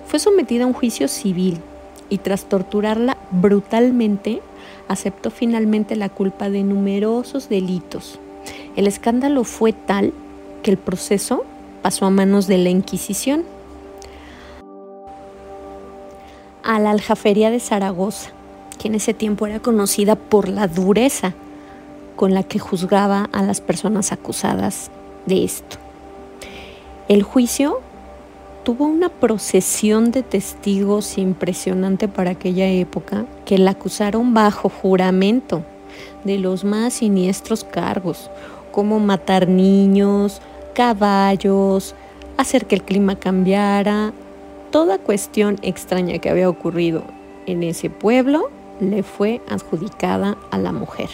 Fue 0.08 0.20
sometida 0.20 0.64
a 0.64 0.68
un 0.68 0.74
juicio 0.74 1.08
civil 1.08 1.60
y 2.10 2.20
tras 2.20 2.46
torturarla 2.46 3.18
brutalmente, 3.32 4.42
aceptó 4.88 5.32
finalmente 5.32 5.96
la 5.96 6.10
culpa 6.10 6.50
de 6.50 6.64
numerosos 6.64 7.50
delitos. 7.50 8.20
El 8.76 8.88
escándalo 8.88 9.44
fue 9.44 9.74
tal 9.74 10.14
que 10.64 10.72
el 10.72 10.78
proceso 10.78 11.44
pasó 11.82 12.06
a 12.06 12.10
manos 12.10 12.48
de 12.48 12.58
la 12.58 12.70
Inquisición 12.70 13.44
a 16.66 16.80
la 16.80 16.92
Aljafería 16.92 17.52
de 17.52 17.60
Zaragoza, 17.60 18.32
que 18.78 18.88
en 18.88 18.96
ese 18.96 19.14
tiempo 19.14 19.48
era 19.48 19.60
conocida 19.60 20.16
por 20.16 20.50
la 20.50 20.68
dureza 20.68 21.34
con 22.16 22.34
la 22.34 22.44
que 22.44 22.60
juzgaba 22.60 23.30
a 23.32 23.44
las 23.44 23.62
personas 23.62 24.12
acusadas 24.12 24.90
de 25.26 25.44
esto. 25.44 25.78
El 27.08 27.24
juicio 27.24 27.80
tuvo 28.64 28.86
una 28.86 29.10
procesión 29.10 30.12
de 30.12 30.24
testigos 30.24 31.20
impresionante 31.20 32.08
para 32.08 32.32
aquella 32.32 32.68
época 32.68 33.26
que 33.46 33.60
la 33.60 33.72
acusaron 33.72 34.34
bajo 34.34 34.70
juramento 34.70 35.64
de 36.24 36.40
los 36.40 36.64
más 36.64 36.96
siniestros 36.96 37.64
cargos, 37.64 38.32
como 38.72 39.00
matar 39.00 39.48
niños, 39.48 40.42
caballos, 40.74 41.94
hacer 42.38 42.66
que 42.66 42.76
el 42.76 42.82
clima 42.82 43.16
cambiara, 43.18 44.14
toda 44.76 44.98
cuestión 44.98 45.56
extraña 45.62 46.20
que 46.20 46.30
había 46.30 46.50
ocurrido 46.50 47.04
en 47.46 47.64
ese 47.64 47.90
pueblo 47.90 48.50
le 48.82 49.04
fue 49.04 49.40
adjudicada 49.48 50.36
a 50.52 50.58
la 50.58 50.74
mujer. 50.74 51.08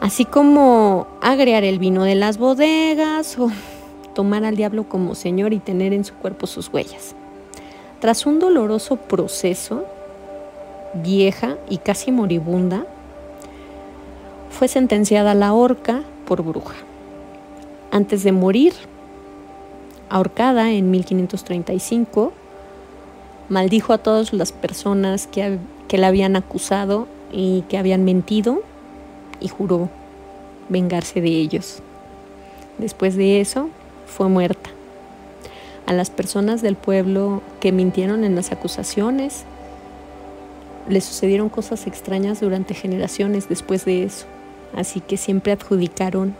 Así 0.00 0.24
como 0.24 1.06
agregar 1.20 1.62
el 1.62 1.78
vino 1.78 2.04
de 2.04 2.14
las 2.14 2.38
bodegas 2.38 3.38
o 3.38 3.50
tomar 4.14 4.46
al 4.46 4.56
diablo 4.56 4.88
como 4.88 5.14
señor 5.14 5.52
y 5.52 5.58
tener 5.58 5.92
en 5.92 6.06
su 6.06 6.14
cuerpo 6.14 6.46
sus 6.46 6.72
huellas. 6.72 7.14
Tras 8.00 8.24
un 8.24 8.38
doloroso 8.38 8.96
proceso, 8.96 9.84
vieja 10.94 11.58
y 11.68 11.76
casi 11.76 12.12
moribunda, 12.12 12.86
fue 14.48 14.68
sentenciada 14.68 15.32
a 15.32 15.34
la 15.34 15.52
horca 15.52 16.00
por 16.26 16.42
bruja. 16.42 16.76
Antes 17.90 18.24
de 18.24 18.32
morir, 18.32 18.72
ahorcada 20.10 20.70
en 20.70 20.90
1535, 20.90 22.32
maldijo 23.48 23.92
a 23.92 23.98
todas 23.98 24.32
las 24.32 24.52
personas 24.52 25.26
que, 25.26 25.58
que 25.88 25.98
la 25.98 26.08
habían 26.08 26.36
acusado 26.36 27.06
y 27.32 27.62
que 27.68 27.78
habían 27.78 28.04
mentido 28.04 28.62
y 29.40 29.48
juró 29.48 29.88
vengarse 30.68 31.20
de 31.20 31.30
ellos. 31.30 31.82
Después 32.78 33.16
de 33.16 33.40
eso, 33.40 33.68
fue 34.06 34.28
muerta. 34.28 34.70
A 35.86 35.92
las 35.92 36.10
personas 36.10 36.62
del 36.62 36.76
pueblo 36.76 37.42
que 37.60 37.72
mintieron 37.72 38.24
en 38.24 38.34
las 38.34 38.52
acusaciones, 38.52 39.44
le 40.88 41.00
sucedieron 41.00 41.48
cosas 41.48 41.86
extrañas 41.86 42.40
durante 42.40 42.74
generaciones 42.74 43.48
después 43.48 43.84
de 43.84 44.04
eso. 44.04 44.26
Así 44.74 45.00
que 45.00 45.16
siempre 45.16 45.52
adjudicaron 45.52 46.34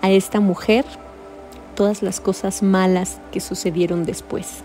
a 0.00 0.10
esta 0.10 0.40
mujer 0.40 0.84
todas 1.74 2.02
las 2.02 2.20
cosas 2.20 2.62
malas 2.62 3.20
que 3.30 3.40
sucedieron 3.40 4.04
después. 4.04 4.62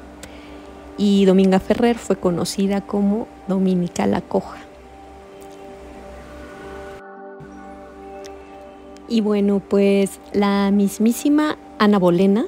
Y 0.98 1.26
Dominga 1.26 1.60
Ferrer 1.60 1.98
fue 1.98 2.16
conocida 2.16 2.82
como 2.82 3.28
Dominica 3.48 4.08
la 4.08 4.22
Coja. 4.22 4.58
Y 9.10 9.22
bueno, 9.22 9.62
pues 9.68 10.20
la 10.34 10.70
mismísima 10.72 11.58
Ana 11.80 11.98
Bolena, 11.98 12.46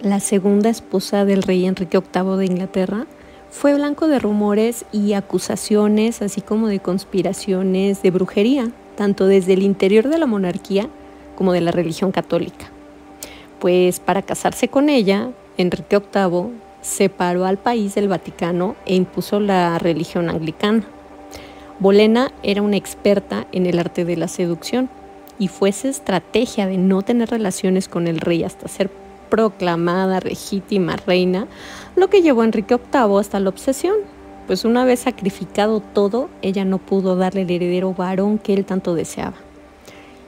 la 0.00 0.18
segunda 0.18 0.68
esposa 0.68 1.24
del 1.24 1.42
rey 1.42 1.66
Enrique 1.66 1.98
VIII 1.98 2.36
de 2.36 2.46
Inglaterra, 2.46 3.06
fue 3.50 3.74
blanco 3.74 4.08
de 4.08 4.18
rumores 4.18 4.84
y 4.90 5.12
acusaciones, 5.12 6.22
así 6.22 6.40
como 6.40 6.66
de 6.66 6.80
conspiraciones 6.80 8.02
de 8.02 8.10
brujería, 8.10 8.72
tanto 8.96 9.26
desde 9.26 9.52
el 9.52 9.62
interior 9.62 10.08
de 10.08 10.18
la 10.18 10.26
monarquía 10.26 10.88
como 11.36 11.52
de 11.52 11.60
la 11.60 11.70
religión 11.70 12.10
católica. 12.10 12.73
Pues 13.64 13.98
para 13.98 14.20
casarse 14.20 14.68
con 14.68 14.90
ella, 14.90 15.30
Enrique 15.56 15.98
VIII 15.98 16.50
separó 16.82 17.46
al 17.46 17.56
país 17.56 17.94
del 17.94 18.08
Vaticano 18.08 18.76
e 18.84 18.94
impuso 18.94 19.40
la 19.40 19.78
religión 19.78 20.28
anglicana. 20.28 20.84
Bolena 21.78 22.30
era 22.42 22.60
una 22.60 22.76
experta 22.76 23.46
en 23.52 23.64
el 23.64 23.78
arte 23.78 24.04
de 24.04 24.18
la 24.18 24.28
seducción 24.28 24.90
y 25.38 25.48
fue 25.48 25.70
esa 25.70 25.88
estrategia 25.88 26.66
de 26.66 26.76
no 26.76 27.00
tener 27.00 27.30
relaciones 27.30 27.88
con 27.88 28.06
el 28.06 28.20
rey 28.20 28.44
hasta 28.44 28.68
ser 28.68 28.90
proclamada 29.30 30.20
legítima 30.20 30.96
reina 30.96 31.48
lo 31.96 32.10
que 32.10 32.20
llevó 32.20 32.42
a 32.42 32.44
Enrique 32.44 32.76
VIII 32.76 33.18
hasta 33.18 33.40
la 33.40 33.48
obsesión, 33.48 33.96
pues 34.46 34.66
una 34.66 34.84
vez 34.84 35.00
sacrificado 35.00 35.80
todo, 35.80 36.28
ella 36.42 36.66
no 36.66 36.76
pudo 36.76 37.16
darle 37.16 37.40
el 37.40 37.50
heredero 37.50 37.94
varón 37.94 38.36
que 38.36 38.52
él 38.52 38.66
tanto 38.66 38.94
deseaba. 38.94 39.36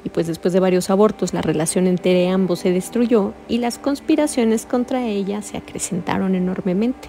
Y 0.07 0.09
pues 0.09 0.29
después 0.29 0.55
de 0.55 0.61
varios 0.61 0.89
abortos 0.89 1.35
la 1.35 1.43
relación 1.43 1.89
entre 1.89 2.29
ambos 2.29 2.61
se 2.61 2.71
destruyó 2.71 3.33
y 3.49 3.59
las 3.59 3.77
conspiraciones 3.77 4.65
contra 4.65 5.05
ella 5.05 5.43
se 5.43 5.57
acrecentaron 5.57 6.37
enormemente, 6.37 7.09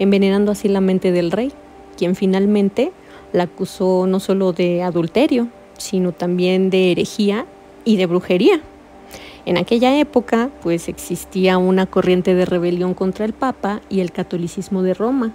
envenenando 0.00 0.50
así 0.50 0.66
la 0.66 0.80
mente 0.80 1.12
del 1.12 1.30
rey, 1.30 1.52
quien 1.96 2.16
finalmente 2.16 2.90
la 3.32 3.44
acusó 3.44 4.08
no 4.08 4.18
solo 4.18 4.52
de 4.52 4.82
adulterio, 4.82 5.46
sino 5.78 6.10
también 6.10 6.70
de 6.70 6.90
herejía 6.90 7.46
y 7.84 7.98
de 7.98 8.06
brujería. 8.06 8.60
En 9.46 9.56
aquella 9.56 9.96
época, 10.00 10.50
pues 10.60 10.88
existía 10.88 11.56
una 11.56 11.86
corriente 11.86 12.34
de 12.34 12.46
rebelión 12.46 12.94
contra 12.94 13.26
el 13.26 13.32
Papa 13.32 13.80
y 13.88 14.00
el 14.00 14.10
catolicismo 14.10 14.82
de 14.82 14.94
Roma. 14.94 15.34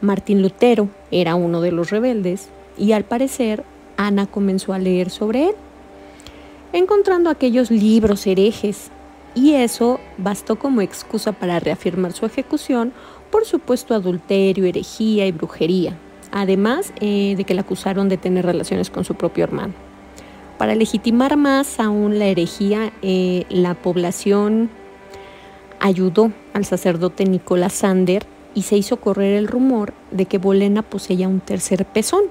Martín 0.00 0.42
Lutero 0.42 0.88
era 1.12 1.36
uno 1.36 1.60
de 1.60 1.70
los 1.70 1.90
rebeldes 1.90 2.48
y 2.76 2.90
al 2.90 3.04
parecer 3.04 3.62
Ana 3.96 4.26
comenzó 4.26 4.72
a 4.72 4.80
leer 4.80 5.10
sobre 5.10 5.50
él, 5.50 5.54
encontrando 6.72 7.30
aquellos 7.30 7.70
libros 7.70 8.26
herejes 8.26 8.90
y 9.34 9.54
eso 9.54 10.00
bastó 10.18 10.58
como 10.58 10.80
excusa 10.80 11.32
para 11.32 11.60
reafirmar 11.60 12.12
su 12.12 12.26
ejecución 12.26 12.92
por 13.30 13.44
supuesto 13.44 13.94
adulterio, 13.94 14.64
herejía 14.66 15.26
y 15.26 15.32
brujería, 15.32 15.96
además 16.32 16.92
eh, 17.00 17.34
de 17.36 17.44
que 17.44 17.54
la 17.54 17.60
acusaron 17.62 18.08
de 18.08 18.16
tener 18.16 18.44
relaciones 18.44 18.90
con 18.90 19.04
su 19.04 19.14
propio 19.14 19.44
hermano. 19.44 19.74
Para 20.58 20.74
legitimar 20.74 21.36
más 21.36 21.80
aún 21.80 22.18
la 22.18 22.26
herejía, 22.26 22.92
eh, 23.02 23.44
la 23.48 23.74
población 23.74 24.68
ayudó 25.78 26.32
al 26.52 26.64
sacerdote 26.64 27.24
Nicolás 27.24 27.72
Sander 27.72 28.26
y 28.54 28.62
se 28.62 28.76
hizo 28.76 28.98
correr 28.98 29.34
el 29.34 29.48
rumor 29.48 29.94
de 30.10 30.26
que 30.26 30.38
Bolena 30.38 30.82
poseía 30.82 31.28
un 31.28 31.40
tercer 31.40 31.86
pezón. 31.86 32.24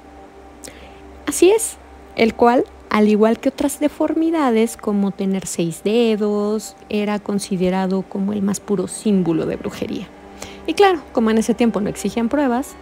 Así 1.25 1.49
es, 1.49 1.77
el 2.15 2.35
cual, 2.35 2.65
al 2.89 3.07
igual 3.07 3.39
que 3.39 3.49
otras 3.49 3.79
deformidades 3.79 4.75
como 4.75 5.11
tener 5.11 5.45
seis 5.45 5.81
dedos, 5.83 6.75
era 6.89 7.19
considerado 7.19 8.01
como 8.01 8.33
el 8.33 8.41
más 8.41 8.59
puro 8.59 8.87
símbolo 8.87 9.45
de 9.45 9.57
brujería. 9.57 10.07
Y 10.65 10.73
claro, 10.73 11.01
como 11.13 11.29
en 11.29 11.37
ese 11.37 11.53
tiempo 11.53 11.81
no 11.81 11.89
exigían 11.89 12.29
pruebas, 12.29 12.75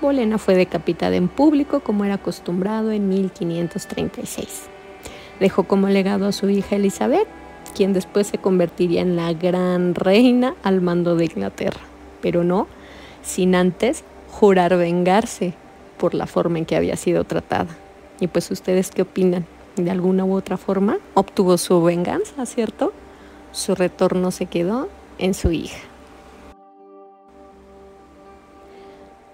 Bolena 0.00 0.38
fue 0.38 0.54
decapitada 0.54 1.16
en 1.16 1.28
público 1.28 1.80
como 1.80 2.04
era 2.04 2.14
acostumbrado 2.14 2.92
en 2.92 3.08
1536. 3.08 4.64
Dejó 5.40 5.64
como 5.64 5.88
legado 5.88 6.26
a 6.26 6.32
su 6.32 6.50
hija 6.50 6.76
Elizabeth, 6.76 7.26
quien 7.74 7.92
después 7.92 8.26
se 8.26 8.38
convertiría 8.38 9.00
en 9.00 9.16
la 9.16 9.32
gran 9.32 9.94
reina 9.94 10.54
al 10.62 10.80
mando 10.82 11.16
de 11.16 11.24
Inglaterra, 11.24 11.80
pero 12.20 12.44
no 12.44 12.68
sin 13.22 13.54
antes 13.54 14.04
jurar 14.30 14.76
vengarse 14.76 15.54
por 15.98 16.14
la 16.14 16.26
forma 16.26 16.58
en 16.58 16.66
que 16.66 16.76
había 16.76 16.96
sido 16.96 17.24
tratada. 17.24 17.76
Y 18.20 18.26
pues 18.26 18.50
ustedes 18.50 18.90
qué 18.90 19.02
opinan? 19.02 19.46
De 19.76 19.90
alguna 19.90 20.24
u 20.24 20.34
otra 20.34 20.56
forma 20.56 20.98
obtuvo 21.14 21.58
su 21.58 21.82
venganza, 21.82 22.46
¿cierto? 22.46 22.92
Su 23.52 23.74
retorno 23.74 24.30
se 24.30 24.46
quedó 24.46 24.88
en 25.18 25.34
su 25.34 25.50
hija. 25.50 25.78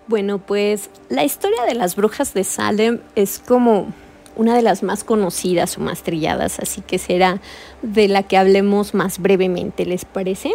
Bueno, 0.07 0.39
pues 0.39 0.91
la 1.09 1.25
historia 1.25 1.63
de 1.65 1.75
las 1.75 1.95
brujas 1.95 2.35
de 2.35 2.43
Salem 2.43 3.01
es 3.15 3.39
como 3.39 3.93
una 4.35 4.57
de 4.57 4.63
las 4.63 4.83
más 4.83 5.05
conocidas 5.05 5.77
o 5.79 5.81
más 5.83 6.03
trilladas, 6.03 6.59
así 6.59 6.81
que 6.81 6.99
será 6.99 7.41
de 7.83 8.09
la 8.09 8.23
que 8.23 8.37
hablemos 8.37 8.95
más 8.95 9.19
brevemente, 9.19 9.87
¿les 9.87 10.05
parece? 10.05 10.53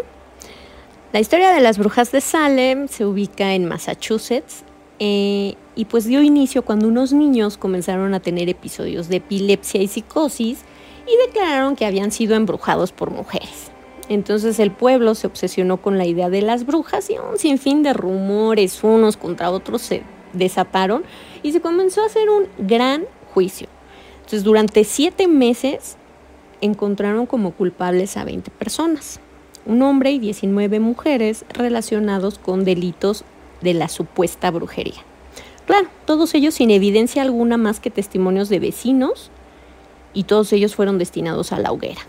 La 1.13 1.19
historia 1.21 1.51
de 1.51 1.61
las 1.61 1.77
brujas 1.77 2.11
de 2.11 2.19
Salem 2.19 2.87
se 2.89 3.05
ubica 3.05 3.53
en 3.53 3.65
Massachusetts 3.65 4.63
eh, 4.99 5.55
y 5.75 5.85
pues 5.85 6.05
dio 6.05 6.21
inicio 6.21 6.63
cuando 6.63 6.87
unos 6.87 7.13
niños 7.13 7.57
comenzaron 7.57 8.13
a 8.13 8.19
tener 8.19 8.49
episodios 8.49 9.09
de 9.09 9.17
epilepsia 9.17 9.81
y 9.81 9.87
psicosis 9.87 10.59
y 11.07 11.27
declararon 11.27 11.75
que 11.75 11.85
habían 11.85 12.11
sido 12.11 12.35
embrujados 12.35 12.91
por 12.91 13.11
mujeres. 13.11 13.71
Entonces 14.07 14.59
el 14.59 14.71
pueblo 14.71 15.15
se 15.15 15.27
obsesionó 15.27 15.77
con 15.77 15.97
la 15.97 16.05
idea 16.05 16.29
de 16.29 16.41
las 16.41 16.65
brujas 16.65 17.09
y 17.09 17.17
un 17.17 17.37
sinfín 17.37 17.83
de 17.83 17.93
rumores 17.93 18.83
unos 18.83 19.17
contra 19.17 19.51
otros 19.51 19.81
se 19.81 20.03
desataron 20.33 21.03
y 21.43 21.51
se 21.51 21.61
comenzó 21.61 22.01
a 22.01 22.07
hacer 22.07 22.29
un 22.29 22.47
gran 22.57 23.05
juicio. 23.33 23.67
Entonces, 24.17 24.43
durante 24.43 24.83
siete 24.83 25.27
meses 25.27 25.97
encontraron 26.61 27.25
como 27.25 27.51
culpables 27.51 28.17
a 28.17 28.25
20 28.25 28.49
personas, 28.51 29.19
un 29.65 29.81
hombre 29.83 30.11
y 30.11 30.19
19 30.19 30.79
mujeres 30.79 31.45
relacionados 31.49 32.39
con 32.39 32.63
delitos 32.63 33.23
de 33.61 33.75
la 33.75 33.87
supuesta 33.87 34.49
brujería. 34.49 35.03
Claro, 35.65 35.87
todos 36.05 36.33
ellos 36.35 36.53
sin 36.53 36.71
evidencia 36.71 37.21
alguna 37.21 37.57
más 37.57 37.79
que 37.79 37.89
testimonios 37.89 38.49
de 38.49 38.59
vecinos 38.59 39.31
y 40.13 40.23
todos 40.23 40.53
ellos 40.53 40.75
fueron 40.75 40.97
destinados 40.97 41.51
a 41.51 41.59
la 41.59 41.71
hoguera. 41.71 42.01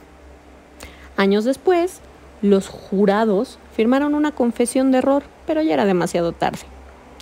Años 1.16 1.44
después, 1.44 2.00
los 2.42 2.68
jurados 2.68 3.58
firmaron 3.74 4.14
una 4.14 4.32
confesión 4.32 4.92
de 4.92 4.98
error, 4.98 5.22
pero 5.46 5.62
ya 5.62 5.74
era 5.74 5.86
demasiado 5.86 6.32
tarde 6.32 6.66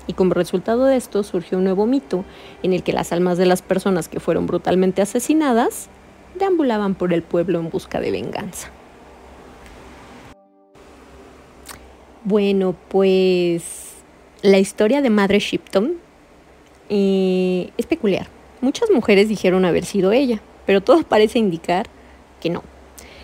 y 0.07 0.13
como 0.13 0.35
resultado 0.35 0.85
de 0.85 0.97
esto 0.97 1.23
surgió 1.23 1.59
un 1.59 1.65
nuevo 1.65 1.87
mito 1.87 2.25
en 2.63 2.73
el 2.73 2.83
que 2.83 2.93
las 2.93 3.13
almas 3.13 3.39
de 3.39 3.47
las 3.47 3.63
personas 3.63 4.09
que 4.09 4.21
fueron 4.21 4.47
brutalmente 4.47 5.03
asesinadas 5.03 5.89
deambulaban 6.39 6.95
por 6.95 7.13
el 7.13 7.23
pueblo 7.23 7.59
en 7.59 7.71
busca 7.71 8.01
de 8.01 8.11
venganza. 8.11 8.71
Bueno, 12.25 12.75
pues 12.89 13.95
la 14.43 14.59
historia 14.59 15.03
de 15.03 15.11
Madre 15.11 15.39
Shipton 15.39 15.97
eh, 16.89 17.71
es 17.77 17.87
peculiar. 17.87 18.29
Muchas 18.61 18.91
mujeres 18.91 19.29
dijeron 19.29 19.65
haber 19.65 19.85
sido 19.85 20.13
ella, 20.13 20.41
pero 20.67 20.81
todo 20.81 21.03
parece 21.09 21.39
indicar 21.39 21.87
que 22.41 22.51
no, 22.51 22.63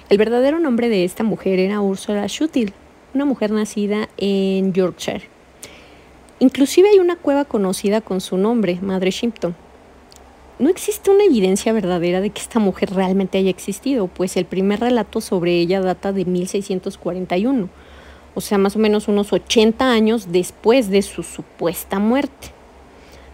El 0.09 0.19
verdadero 0.19 0.59
nombre 0.59 0.89
de 0.89 1.05
esta 1.05 1.25
mujer 1.25 1.59
era 1.59 1.81
Ursula 1.81 2.27
Schutil, 2.27 2.73
una 3.15 3.25
mujer 3.25 3.51
nacida 3.51 4.09
en 4.17 4.73
Yorkshire. 4.73 5.29
Inclusive 6.39 6.89
hay 6.89 6.99
una 6.99 7.17
cueva 7.17 7.45
conocida 7.45 8.01
con 8.01 8.21
su 8.21 8.39
nombre, 8.39 8.79
Madre 8.81 9.11
Shimpton. 9.11 9.55
No 10.59 10.69
existe 10.69 11.11
una 11.11 11.25
evidencia 11.25 11.73
verdadera 11.73 12.21
de 12.21 12.31
que 12.31 12.41
esta 12.41 12.59
mujer 12.59 12.95
realmente 12.95 13.39
haya 13.39 13.51
existido, 13.51 14.09
pues 14.09 14.37
el 14.37 14.45
primer 14.45 14.81
relato 14.81 15.21
sobre 15.21 15.59
ella 15.59 15.81
data 15.81 16.13
de 16.13 16.25
1641, 16.25 17.69
o 18.35 18.41
sea, 18.41 18.59
más 18.59 18.77
o 18.77 18.79
menos 18.79 19.09
unos 19.09 19.33
80 19.33 19.91
años 19.91 20.33
después 20.33 20.91
de 20.91 21.03
su 21.03 21.23
supuesta 21.23 21.99
muerte. 21.99 22.60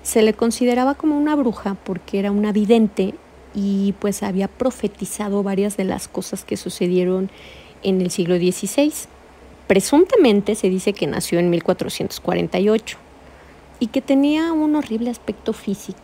Se 0.06 0.22
le 0.22 0.34
consideraba 0.34 0.94
como 0.94 1.18
una 1.18 1.34
bruja 1.34 1.76
porque 1.82 2.20
era 2.20 2.30
una 2.30 2.52
vidente 2.52 3.16
y 3.56 3.92
pues 3.98 4.22
había 4.22 4.46
profetizado 4.46 5.42
varias 5.42 5.76
de 5.76 5.82
las 5.82 6.06
cosas 6.06 6.44
que 6.44 6.56
sucedieron 6.56 7.28
en 7.82 8.00
el 8.00 8.12
siglo 8.12 8.36
XVI. 8.36 8.92
Presuntamente 9.66 10.54
se 10.54 10.70
dice 10.70 10.92
que 10.92 11.08
nació 11.08 11.40
en 11.40 11.50
1448 11.50 12.98
y 13.80 13.88
que 13.88 14.00
tenía 14.00 14.52
un 14.52 14.76
horrible 14.76 15.10
aspecto 15.10 15.52
físico 15.52 15.98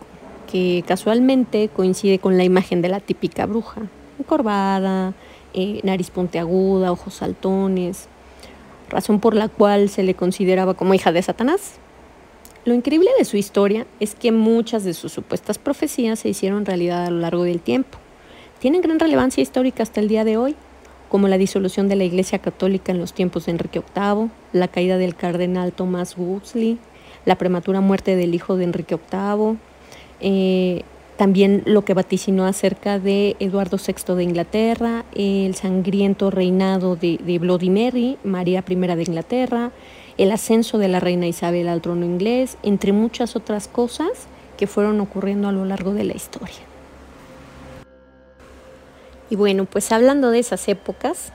que 0.51 0.83
casualmente 0.85 1.69
coincide 1.69 2.19
con 2.19 2.37
la 2.37 2.43
imagen 2.43 2.83
de 2.83 2.88
la 2.88 2.99
típica 2.99 3.47
bruja, 3.47 3.83
encorvada, 4.19 5.15
eh, 5.55 5.79
nariz 5.85 6.11
puntiaguda, 6.11 6.91
ojos 6.91 7.15
saltones, 7.15 8.09
razón 8.91 9.21
por 9.21 9.37
la 9.37 9.47
cual 9.47 9.88
se 9.88 10.03
le 10.03 10.15
consideraba 10.15 10.75
como 10.75 10.93
hija 10.93 11.12
de 11.12 11.23
Satanás. 11.23 11.79
Lo 12.64 12.75
increíble 12.75 13.11
de 13.18 13.25
su 13.25 13.37
historia 13.37 13.87
es 13.98 14.14
que 14.14 14.31
muchas 14.31 14.85
de 14.85 14.94
sus 14.94 15.11
supuestas 15.11 15.59
profecías 15.59 16.20
se 16.20 16.29
hicieron 16.29 16.64
realidad 16.64 17.05
a 17.05 17.11
lo 17.11 17.18
largo 17.18 17.42
del 17.42 17.61
tiempo. 17.61 17.98
Tienen 18.61 18.83
gran 18.83 19.01
relevancia 19.01 19.42
histórica 19.42 19.83
hasta 19.83 20.01
el 20.01 20.07
día 20.07 20.22
de 20.22 20.37
hoy, 20.37 20.55
como 21.09 21.27
la 21.27 21.38
disolución 21.38 21.88
de 21.88 21.96
la 21.96 22.05
Iglesia 22.05 22.38
Católica 22.38 22.92
en 22.92 23.01
los 23.01 23.14
tiempos 23.14 23.46
de 23.46 23.53
Enrique 23.53 23.83
VIII, 23.96 24.31
la 24.53 24.68
caída 24.68 24.96
del 24.96 25.16
cardenal 25.16 25.72
Thomas 25.72 26.16
Wolsey, 26.16 26.79
la 27.25 27.37
prematura 27.37 27.81
muerte 27.81 28.14
del 28.14 28.33
hijo 28.33 28.57
de 28.57 28.64
Enrique 28.64 28.96
VIII, 28.96 29.59
eh, 30.20 30.83
también 31.16 31.62
lo 31.66 31.85
que 31.85 31.94
vaticinó 31.94 32.46
acerca 32.46 33.01
de 33.01 33.37
Eduardo 33.40 33.77
VI 33.77 34.14
de 34.14 34.22
Inglaterra, 34.22 35.05
el 35.16 35.57
sangriento 35.57 36.31
reinado 36.31 36.94
de, 36.94 37.18
de 37.18 37.38
Bloody 37.40 37.70
Mary, 37.70 38.18
María 38.22 38.64
I 38.66 38.75
de 38.77 39.03
Inglaterra, 39.03 39.72
el 40.18 40.31
ascenso 40.31 40.79
de 40.79 40.88
la 40.88 41.01
reina 41.01 41.27
Isabel 41.27 41.68
al 41.68 41.81
trono 41.81 42.05
inglés, 42.05 42.57
entre 42.62 42.92
muchas 42.92 43.37
otras 43.37 43.68
cosas 43.68 44.11
que 44.57 44.66
fueron 44.66 45.01
ocurriendo 45.01 45.48
a 45.48 45.53
lo 45.53 45.64
largo 45.64 45.94
de 45.94 46.05
la 46.05 46.14
historia. 46.14 46.61
Y 49.31 49.37
bueno, 49.37 49.64
pues 49.64 49.90
hablando 49.92 50.31
de 50.31 50.38
esas 50.38 50.68
épocas, 50.68 51.33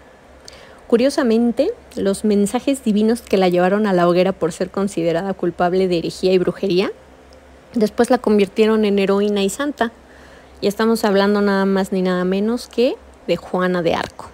curiosamente, 0.87 1.71
los 1.95 2.25
mensajes 2.25 2.83
divinos 2.83 3.21
que 3.21 3.37
la 3.37 3.49
llevaron 3.49 3.87
a 3.87 3.93
la 3.93 4.07
hoguera 4.07 4.33
por 4.33 4.51
ser 4.51 4.69
considerada 4.69 5.33
culpable 5.33 5.87
de 5.87 5.97
herejía 5.97 6.31
y 6.31 6.37
brujería, 6.37 6.91
después 7.73 8.09
la 8.09 8.19
convirtieron 8.19 8.85
en 8.85 8.99
heroína 8.99 9.41
y 9.41 9.49
santa. 9.49 9.91
Y 10.61 10.67
estamos 10.67 11.05
hablando 11.05 11.41
nada 11.41 11.65
más 11.65 11.91
ni 11.91 12.01
nada 12.01 12.23
menos 12.23 12.67
que 12.67 12.95
de 13.27 13.35
Juana 13.35 13.81
de 13.81 13.95
Arco. 13.95 14.29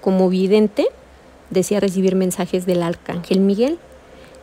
Como 0.00 0.28
vidente, 0.28 0.88
decía 1.50 1.80
recibir 1.80 2.14
mensajes 2.14 2.66
del 2.66 2.82
arcángel 2.82 3.40
Miguel, 3.40 3.78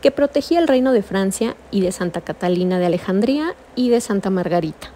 que 0.00 0.10
protegía 0.10 0.60
el 0.60 0.68
reino 0.68 0.92
de 0.92 1.02
Francia 1.02 1.56
y 1.70 1.80
de 1.80 1.92
Santa 1.92 2.20
Catalina 2.20 2.78
de 2.78 2.86
Alejandría 2.86 3.54
y 3.74 3.88
de 3.90 4.00
Santa 4.00 4.30
Margarita 4.30 4.92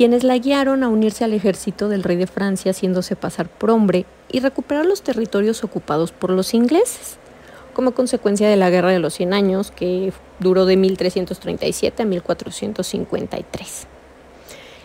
quienes 0.00 0.24
la 0.24 0.38
guiaron 0.38 0.82
a 0.82 0.88
unirse 0.88 1.24
al 1.24 1.34
ejército 1.34 1.90
del 1.90 2.02
rey 2.02 2.16
de 2.16 2.26
Francia 2.26 2.70
haciéndose 2.70 3.16
pasar 3.16 3.50
por 3.50 3.70
hombre 3.70 4.06
y 4.30 4.40
recuperar 4.40 4.86
los 4.86 5.02
territorios 5.02 5.62
ocupados 5.62 6.10
por 6.10 6.30
los 6.30 6.54
ingleses, 6.54 7.18
como 7.74 7.92
consecuencia 7.92 8.48
de 8.48 8.56
la 8.56 8.70
Guerra 8.70 8.92
de 8.92 8.98
los 8.98 9.12
Cien 9.12 9.34
Años 9.34 9.70
que 9.70 10.12
duró 10.38 10.64
de 10.64 10.78
1337 10.78 12.02
a 12.02 12.06
1453. 12.06 13.86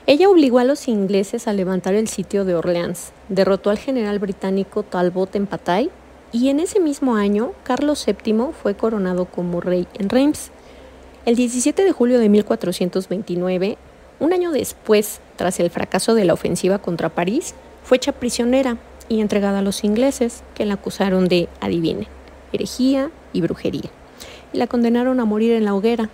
Ella 0.08 0.30
obligó 0.30 0.60
a 0.60 0.66
los 0.66 0.88
ingleses 0.90 1.48
a 1.48 1.54
levantar 1.54 1.96
el 1.96 2.10
sitio 2.10 2.44
de 2.44 2.56
Orleans, 2.56 3.14
derrotó 3.30 3.70
al 3.70 3.80
general 3.80 4.20
británico 4.20 4.84
Talbot 4.84 5.34
en 5.38 5.48
Patay 5.48 5.90
y 6.36 6.50
en 6.50 6.60
ese 6.60 6.82
mismo 6.82 7.16
año 7.16 7.54
Carlos 7.64 8.06
VII 8.06 8.48
fue 8.62 8.76
coronado 8.76 9.24
como 9.24 9.62
rey 9.62 9.88
en 9.94 10.10
Reims. 10.10 10.52
El 11.26 11.38
17 11.38 11.86
de 11.86 11.94
julio 11.94 12.20
de 12.20 12.28
1429, 12.28 13.78
un 14.20 14.34
año 14.34 14.52
después, 14.52 15.22
tras 15.38 15.62
el 15.62 15.70
fracaso 15.70 16.14
de 16.14 16.26
la 16.26 16.34
ofensiva 16.34 16.80
contra 16.80 17.08
París, 17.08 17.56
fue 17.86 17.96
hecha 17.96 18.12
prisionera 18.12 18.78
y 19.08 19.22
entregada 19.22 19.60
a 19.60 19.62
los 19.62 19.86
ingleses, 19.86 20.44
que 20.56 20.66
la 20.66 20.74
acusaron 20.74 21.30
de, 21.30 21.48
adivine, 21.62 22.10
herejía 22.52 23.12
y 23.32 23.40
brujería, 23.40 23.90
y 24.52 24.58
la 24.58 24.68
condenaron 24.68 25.22
a 25.22 25.26
morir 25.26 25.54
en 25.54 25.64
la 25.64 25.74
hoguera. 25.74 26.10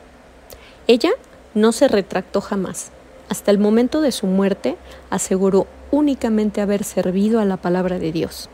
Ella 0.86 1.14
no 1.56 1.72
se 1.72 1.88
retractó 1.88 2.42
jamás. 2.42 2.92
Hasta 3.28 3.50
el 3.50 3.58
momento 3.58 4.02
de 4.02 4.12
su 4.12 4.28
muerte 4.28 4.78
aseguró 5.10 5.66
únicamente 5.90 6.62
haber 6.62 6.84
servido 6.84 7.40
a 7.40 7.46
la 7.46 7.58
palabra 7.58 7.98
de 7.98 8.12
Dios. 8.12 8.52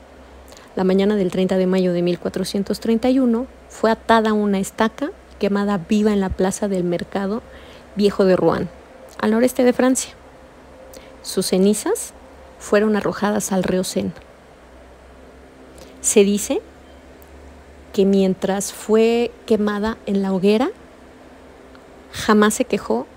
La 0.77 0.83
mañana 0.83 1.15
del 1.15 1.31
30 1.31 1.57
de 1.57 1.65
mayo 1.65 1.91
de 1.91 2.03
1431 2.03 3.47
fue 3.67 3.89
atada 3.89 4.29
a 4.29 4.33
una 4.33 4.59
estaca 4.59 5.09
quemada 5.39 5.79
viva 5.79 6.13
en 6.13 6.19
la 6.19 6.29
plaza 6.29 6.67
del 6.67 6.83
mercado 6.83 7.41
viejo 7.95 8.25
de 8.25 8.35
Rouen 8.35 8.69
al 9.17 9.31
noreste 9.31 9.63
de 9.63 9.73
Francia. 9.73 10.11
Sus 11.23 11.47
cenizas 11.47 12.13
fueron 12.59 12.95
arrojadas 12.95 13.51
al 13.51 13.63
río 13.63 13.83
Sena. 13.83 14.13
Se 16.01 16.23
dice 16.23 16.61
que 17.91 18.05
mientras 18.05 18.71
fue 18.71 19.31
quemada 19.47 19.97
en 20.05 20.21
la 20.21 20.31
hoguera, 20.31 20.69
jamás 22.11 22.53
se 22.53 22.65
quejó 22.65 23.07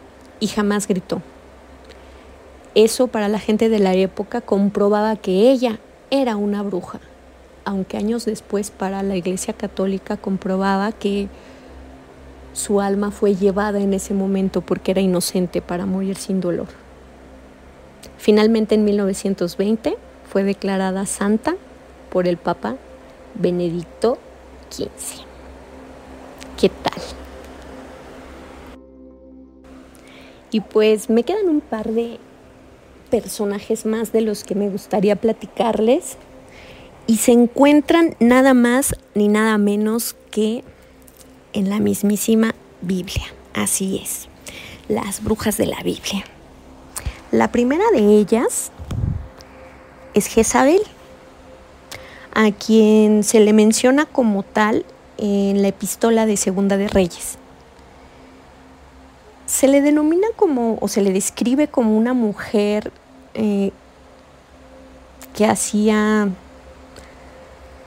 y 0.40 0.46
jamás 0.46 0.88
gritó. 0.88 1.20
Eso 2.74 3.08
para 3.08 3.28
la 3.28 3.38
gente 3.38 3.68
de 3.68 3.80
la 3.80 3.92
época 3.92 4.40
comprobaba 4.40 5.14
que 5.16 5.50
ella 5.50 5.78
era 6.10 6.36
una 6.36 6.62
bruja, 6.62 7.00
aunque 7.64 7.96
años 7.96 8.24
después 8.24 8.70
para 8.70 9.02
la 9.02 9.16
Iglesia 9.16 9.54
Católica 9.54 10.16
comprobaba 10.16 10.92
que 10.92 11.28
su 12.52 12.80
alma 12.80 13.10
fue 13.10 13.34
llevada 13.34 13.80
en 13.80 13.94
ese 13.94 14.14
momento 14.14 14.60
porque 14.60 14.90
era 14.90 15.00
inocente 15.00 15.62
para 15.62 15.86
morir 15.86 16.16
sin 16.16 16.40
dolor. 16.40 16.68
Finalmente 18.18 18.74
en 18.74 18.84
1920 18.84 19.96
fue 20.30 20.44
declarada 20.44 21.06
santa 21.06 21.54
por 22.10 22.26
el 22.26 22.36
Papa 22.36 22.76
Benedicto 23.34 24.18
XV. 24.70 25.24
¿Qué 26.58 26.68
tal? 26.68 27.00
Y 30.50 30.60
pues 30.60 31.08
me 31.08 31.22
quedan 31.22 31.48
un 31.48 31.60
par 31.60 31.88
de 31.88 32.18
personajes 33.10 33.86
más 33.86 34.12
de 34.12 34.20
los 34.20 34.44
que 34.44 34.54
me 34.54 34.68
gustaría 34.68 35.16
platicarles 35.16 36.16
y 37.06 37.16
se 37.18 37.32
encuentran 37.32 38.14
nada 38.20 38.54
más 38.54 38.94
ni 39.14 39.28
nada 39.28 39.58
menos 39.58 40.16
que 40.30 40.64
en 41.52 41.68
la 41.68 41.80
mismísima 41.80 42.54
Biblia. 42.80 43.24
Así 43.54 44.00
es, 44.02 44.28
las 44.88 45.22
brujas 45.22 45.56
de 45.56 45.66
la 45.66 45.82
Biblia. 45.82 46.24
La 47.32 47.52
primera 47.52 47.84
de 47.92 48.18
ellas 48.18 48.70
es 50.14 50.26
Jezabel, 50.26 50.82
a 52.34 52.50
quien 52.52 53.24
se 53.24 53.40
le 53.40 53.52
menciona 53.52 54.06
como 54.06 54.42
tal 54.42 54.84
en 55.18 55.62
la 55.62 55.68
epístola 55.68 56.26
de 56.26 56.36
Segunda 56.36 56.76
de 56.76 56.88
Reyes. 56.88 57.38
Se 59.46 59.68
le 59.68 59.80
denomina 59.80 60.28
como, 60.36 60.78
o 60.80 60.88
se 60.88 61.02
le 61.02 61.12
describe 61.12 61.68
como 61.68 61.96
una 61.96 62.14
mujer 62.14 62.92
eh, 63.34 63.72
que 65.34 65.46
hacía 65.46 66.28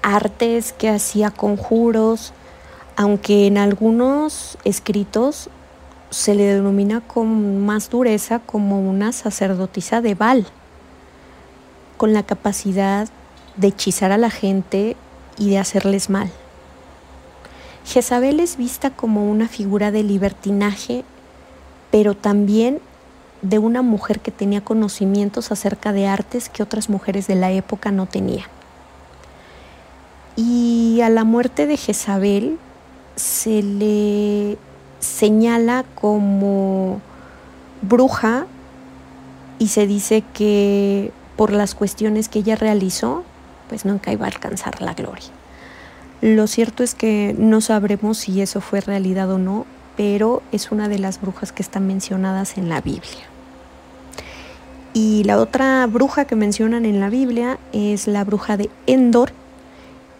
artes, 0.03 0.73
que 0.73 0.89
hacía 0.89 1.31
conjuros, 1.31 2.33
aunque 2.95 3.47
en 3.47 3.57
algunos 3.57 4.57
escritos 4.63 5.49
se 6.11 6.35
le 6.35 6.43
denomina 6.43 7.01
con 7.01 7.65
más 7.65 7.89
dureza 7.89 8.37
como 8.39 8.87
una 8.87 9.11
sacerdotisa 9.11 10.01
de 10.01 10.13
Baal, 10.13 10.45
con 11.97 12.13
la 12.13 12.21
capacidad 12.21 13.09
de 13.55 13.69
hechizar 13.69 14.11
a 14.11 14.17
la 14.17 14.29
gente 14.29 14.95
y 15.37 15.49
de 15.49 15.57
hacerles 15.57 16.11
mal. 16.11 16.29
Jezabel 17.85 18.39
es 18.39 18.57
vista 18.57 18.91
como 18.91 19.29
una 19.29 19.47
figura 19.47 19.91
de 19.91 20.03
libertinaje, 20.03 21.03
pero 21.91 22.15
también 22.15 22.79
de 23.41 23.59
una 23.59 23.81
mujer 23.81 24.19
que 24.19 24.31
tenía 24.31 24.63
conocimientos 24.63 25.51
acerca 25.51 25.91
de 25.91 26.07
artes 26.07 26.47
que 26.47 26.63
otras 26.63 26.89
mujeres 26.89 27.27
de 27.27 27.35
la 27.35 27.51
época 27.51 27.91
no 27.91 28.05
tenían. 28.05 28.47
Y 30.35 31.01
a 31.01 31.09
la 31.09 31.23
muerte 31.23 31.67
de 31.67 31.77
Jezabel, 31.77 32.57
se 33.15 33.61
le 33.61 34.57
señala 34.99 35.85
como 35.95 37.01
bruja 37.81 38.45
y 39.59 39.67
se 39.67 39.85
dice 39.85 40.23
que 40.33 41.11
por 41.35 41.51
las 41.51 41.75
cuestiones 41.75 42.29
que 42.29 42.39
ella 42.39 42.55
realizó, 42.55 43.23
pues 43.69 43.85
nunca 43.85 44.11
iba 44.11 44.25
a 44.25 44.29
alcanzar 44.29 44.81
la 44.81 44.93
gloria. 44.93 45.29
Lo 46.21 46.47
cierto 46.47 46.83
es 46.83 46.95
que 46.95 47.35
no 47.37 47.59
sabremos 47.59 48.17
si 48.17 48.41
eso 48.41 48.61
fue 48.61 48.81
realidad 48.81 49.29
o 49.31 49.37
no, 49.37 49.65
pero 49.97 50.41
es 50.51 50.71
una 50.71 50.87
de 50.87 50.99
las 50.99 51.21
brujas 51.21 51.51
que 51.51 51.61
están 51.61 51.85
mencionadas 51.85 52.57
en 52.57 52.69
la 52.69 52.81
Biblia. 52.81 53.27
Y 54.93 55.23
la 55.23 55.39
otra 55.39 55.85
bruja 55.87 56.25
que 56.25 56.35
mencionan 56.35 56.85
en 56.85 56.99
la 56.99 57.09
Biblia 57.09 57.59
es 57.73 58.07
la 58.07 58.23
bruja 58.23 58.57
de 58.57 58.69
Endor. 58.85 59.31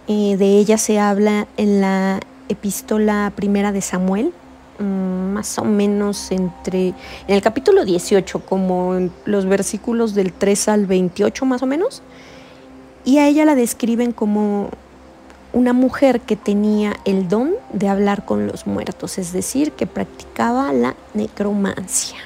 De 0.07 0.57
ella 0.57 0.77
se 0.77 0.99
habla 0.99 1.47
en 1.55 1.79
la 1.79 2.19
epístola 2.49 3.31
primera 3.35 3.71
de 3.71 3.81
Samuel, 3.81 4.33
mm, 4.79 4.83
más 5.33 5.57
o 5.57 5.63
menos 5.63 6.31
entre, 6.31 6.89
en 6.89 6.95
el 7.35 7.41
capítulo 7.41 7.85
18, 7.85 8.39
como 8.39 8.95
en 8.95 9.11
los 9.25 9.45
versículos 9.45 10.13
del 10.13 10.33
3 10.33 10.67
al 10.67 10.85
28 10.87 11.45
más 11.45 11.63
o 11.63 11.65
menos. 11.65 12.01
Y 13.05 13.19
a 13.19 13.27
ella 13.27 13.45
la 13.45 13.55
describen 13.55 14.11
como 14.11 14.69
una 15.53 15.71
mujer 15.71 16.19
que 16.19 16.35
tenía 16.35 16.93
el 17.05 17.27
don 17.27 17.51
de 17.71 17.87
hablar 17.87 18.25
con 18.25 18.47
los 18.47 18.67
muertos, 18.67 19.17
es 19.17 19.31
decir, 19.31 19.71
que 19.71 19.87
practicaba 19.87 20.73
la 20.73 20.95
necromancia. 21.13 22.17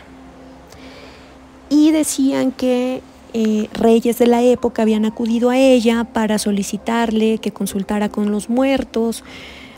Y 1.69 1.91
decían 1.91 2.51
que 2.51 3.01
eh, 3.39 3.69
reyes 3.73 4.17
de 4.17 4.25
la 4.25 4.41
época 4.41 4.81
habían 4.81 5.05
acudido 5.05 5.51
a 5.51 5.59
ella 5.59 6.05
para 6.05 6.39
solicitarle 6.39 7.37
que 7.37 7.51
consultara 7.51 8.09
con 8.09 8.31
los 8.31 8.49
muertos, 8.49 9.23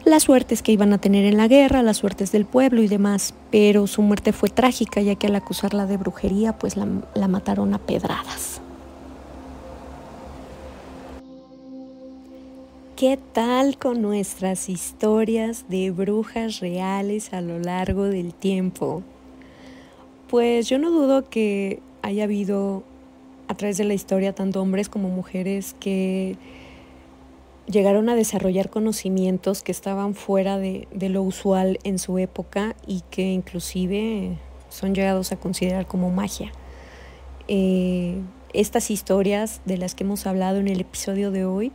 las 0.06 0.24
suertes 0.24 0.62
que 0.62 0.72
iban 0.72 0.93
a 0.93 0.98
tener 0.98 1.26
en 1.26 1.36
la 1.36 1.50
guerra, 1.50 1.84
las 1.84 1.98
suertes 1.98 2.32
del 2.32 2.45
pueblo 2.45 2.82
y 2.82 2.88
demás, 2.88 3.34
pero 3.52 3.86
su 3.86 4.02
muerte 4.02 4.32
fue 4.32 4.48
trágica 4.48 5.02
ya 5.02 5.15
que 5.15 5.28
al 5.28 5.36
acusarla 5.36 5.88
de 5.88 5.98
brujería 5.98 6.58
pues 6.58 6.78
la 6.78 7.28
mataron 7.28 7.74
a 7.74 7.80
pedradas. 7.80 8.62
¿Qué 12.95 13.19
tal 13.34 13.78
con 13.78 14.02
nuestras 14.02 14.69
historias 14.69 15.65
de 15.67 15.91
brujas 15.91 16.62
reales 16.62 17.34
a 17.34 17.41
lo 17.41 17.60
largo 17.60 18.06
del 18.06 18.34
tiempo? 18.34 19.04
Pues 20.30 20.69
yo 20.69 20.80
no 20.80 20.91
dudo 20.91 21.30
que 21.30 21.82
haya 22.02 22.24
habido 22.24 22.84
a 23.49 23.55
través 23.55 23.77
de 23.77 23.83
la 23.83 23.95
historia 23.95 24.33
tanto 24.33 24.62
hombres 24.62 24.89
como 24.89 25.09
mujeres 25.09 25.75
que 25.79 26.38
llegaron 27.65 28.07
a 28.07 28.15
desarrollar 28.15 28.69
conocimientos 28.69 29.63
que 29.63 29.71
estaban 29.71 30.13
fuera 30.13 30.59
de, 30.59 30.88
lo 30.91 31.23
usual 31.23 31.79
en 31.83 31.97
su 31.97 32.19
época 32.19 32.75
y 32.85 33.01
que 33.09 33.31
inclusive 33.31 34.38
son 34.69 34.93
llegados 34.93 35.31
a 35.31 35.38
considerar 35.38 35.88
como 35.88 36.12
magia. 36.12 36.51
Eh, 37.47 38.21
estas 38.53 38.91
historias 38.91 39.62
de 39.65 39.77
las 39.77 39.95
que 39.95 40.03
hemos 40.03 40.27
hablado 40.27 40.59
en 40.59 40.67
el 40.67 40.79
episodio 40.79 41.31
de 41.31 41.45
hoy, 41.45 41.71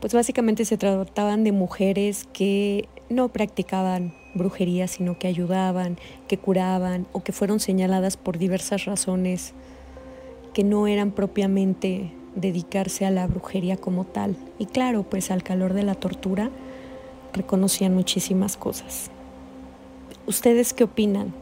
pues 0.00 0.14
básicamente 0.14 0.64
se 0.64 0.78
trataban 0.78 1.44
de 1.44 1.52
mujeres 1.52 2.26
que 2.32 2.88
no 3.10 3.28
practicaban 3.28 4.14
brujería, 4.34 4.88
sino 4.88 5.18
que 5.18 5.28
ayudaban, 5.28 5.98
que 6.26 6.38
curaban 6.38 7.06
o 7.12 7.22
que 7.22 7.32
fueron 7.32 7.60
señaladas 7.60 8.16
por 8.16 8.38
diversas 8.38 8.86
razones 8.86 9.52
que 10.56 10.64
no 10.64 10.86
eran 10.86 11.10
propiamente 11.10 12.12
dedicarse 12.34 13.04
a 13.04 13.10
la 13.10 13.26
brujería 13.26 13.76
como 13.76 14.04
tal. 14.04 14.36
Y 14.58 14.64
claro, 14.64 15.02
pues 15.02 15.30
al 15.30 15.42
calor 15.42 15.74
de 15.74 15.82
la 15.82 15.94
tortura 15.94 16.50
reconocían 17.34 17.94
muchísimas 17.94 18.56
cosas. 18.56 19.10
¿Ustedes 20.26 20.72
qué 20.72 20.84
opinan? 20.84 21.34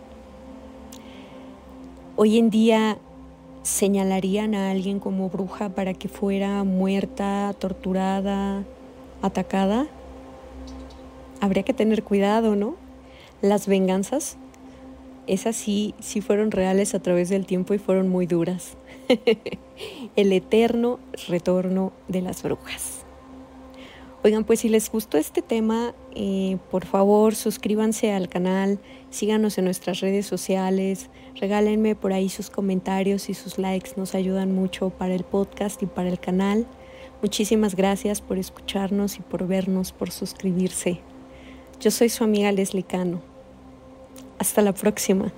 Hoy 2.16 2.38
en 2.38 2.50
día 2.50 2.98
señalarían 3.62 4.56
a 4.56 4.72
alguien 4.72 4.98
como 4.98 5.28
bruja 5.28 5.68
para 5.68 5.94
que 5.94 6.08
fuera 6.08 6.64
muerta, 6.64 7.54
torturada, 7.56 8.64
atacada, 9.22 9.86
habría 11.40 11.62
que 11.62 11.72
tener 11.72 12.02
cuidado, 12.02 12.56
¿no? 12.56 12.74
Las 13.42 13.68
venganzas, 13.68 14.38
esas 15.28 15.54
sí, 15.54 15.94
sí 16.00 16.20
fueron 16.20 16.50
reales 16.50 16.96
a 16.96 16.98
través 16.98 17.28
del 17.28 17.46
tiempo 17.46 17.74
y 17.74 17.78
fueron 17.78 18.08
muy 18.08 18.26
duras. 18.26 18.76
El 20.16 20.32
eterno 20.32 20.98
retorno 21.28 21.92
de 22.08 22.22
las 22.22 22.42
brujas. 22.42 23.04
Oigan, 24.24 24.44
pues 24.44 24.60
si 24.60 24.70
les 24.70 24.90
gustó 24.90 25.18
este 25.18 25.42
tema, 25.42 25.94
eh, 26.14 26.56
por 26.70 26.86
favor 26.86 27.34
suscríbanse 27.34 28.10
al 28.10 28.30
canal, 28.30 28.78
síganos 29.10 29.58
en 29.58 29.66
nuestras 29.66 30.00
redes 30.00 30.24
sociales, 30.24 31.10
regálenme 31.38 31.94
por 31.94 32.14
ahí 32.14 32.30
sus 32.30 32.48
comentarios 32.48 33.28
y 33.28 33.34
sus 33.34 33.58
likes, 33.58 33.90
nos 33.96 34.14
ayudan 34.14 34.54
mucho 34.54 34.88
para 34.88 35.14
el 35.14 35.24
podcast 35.24 35.82
y 35.82 35.86
para 35.86 36.08
el 36.08 36.18
canal. 36.18 36.66
Muchísimas 37.20 37.74
gracias 37.74 38.22
por 38.22 38.38
escucharnos 38.38 39.18
y 39.18 39.20
por 39.20 39.46
vernos, 39.46 39.92
por 39.92 40.10
suscribirse. 40.10 41.00
Yo 41.80 41.90
soy 41.90 42.08
su 42.08 42.24
amiga 42.24 42.50
Leslie 42.50 42.82
Cano. 42.82 43.20
Hasta 44.38 44.62
la 44.62 44.72
próxima. 44.72 45.32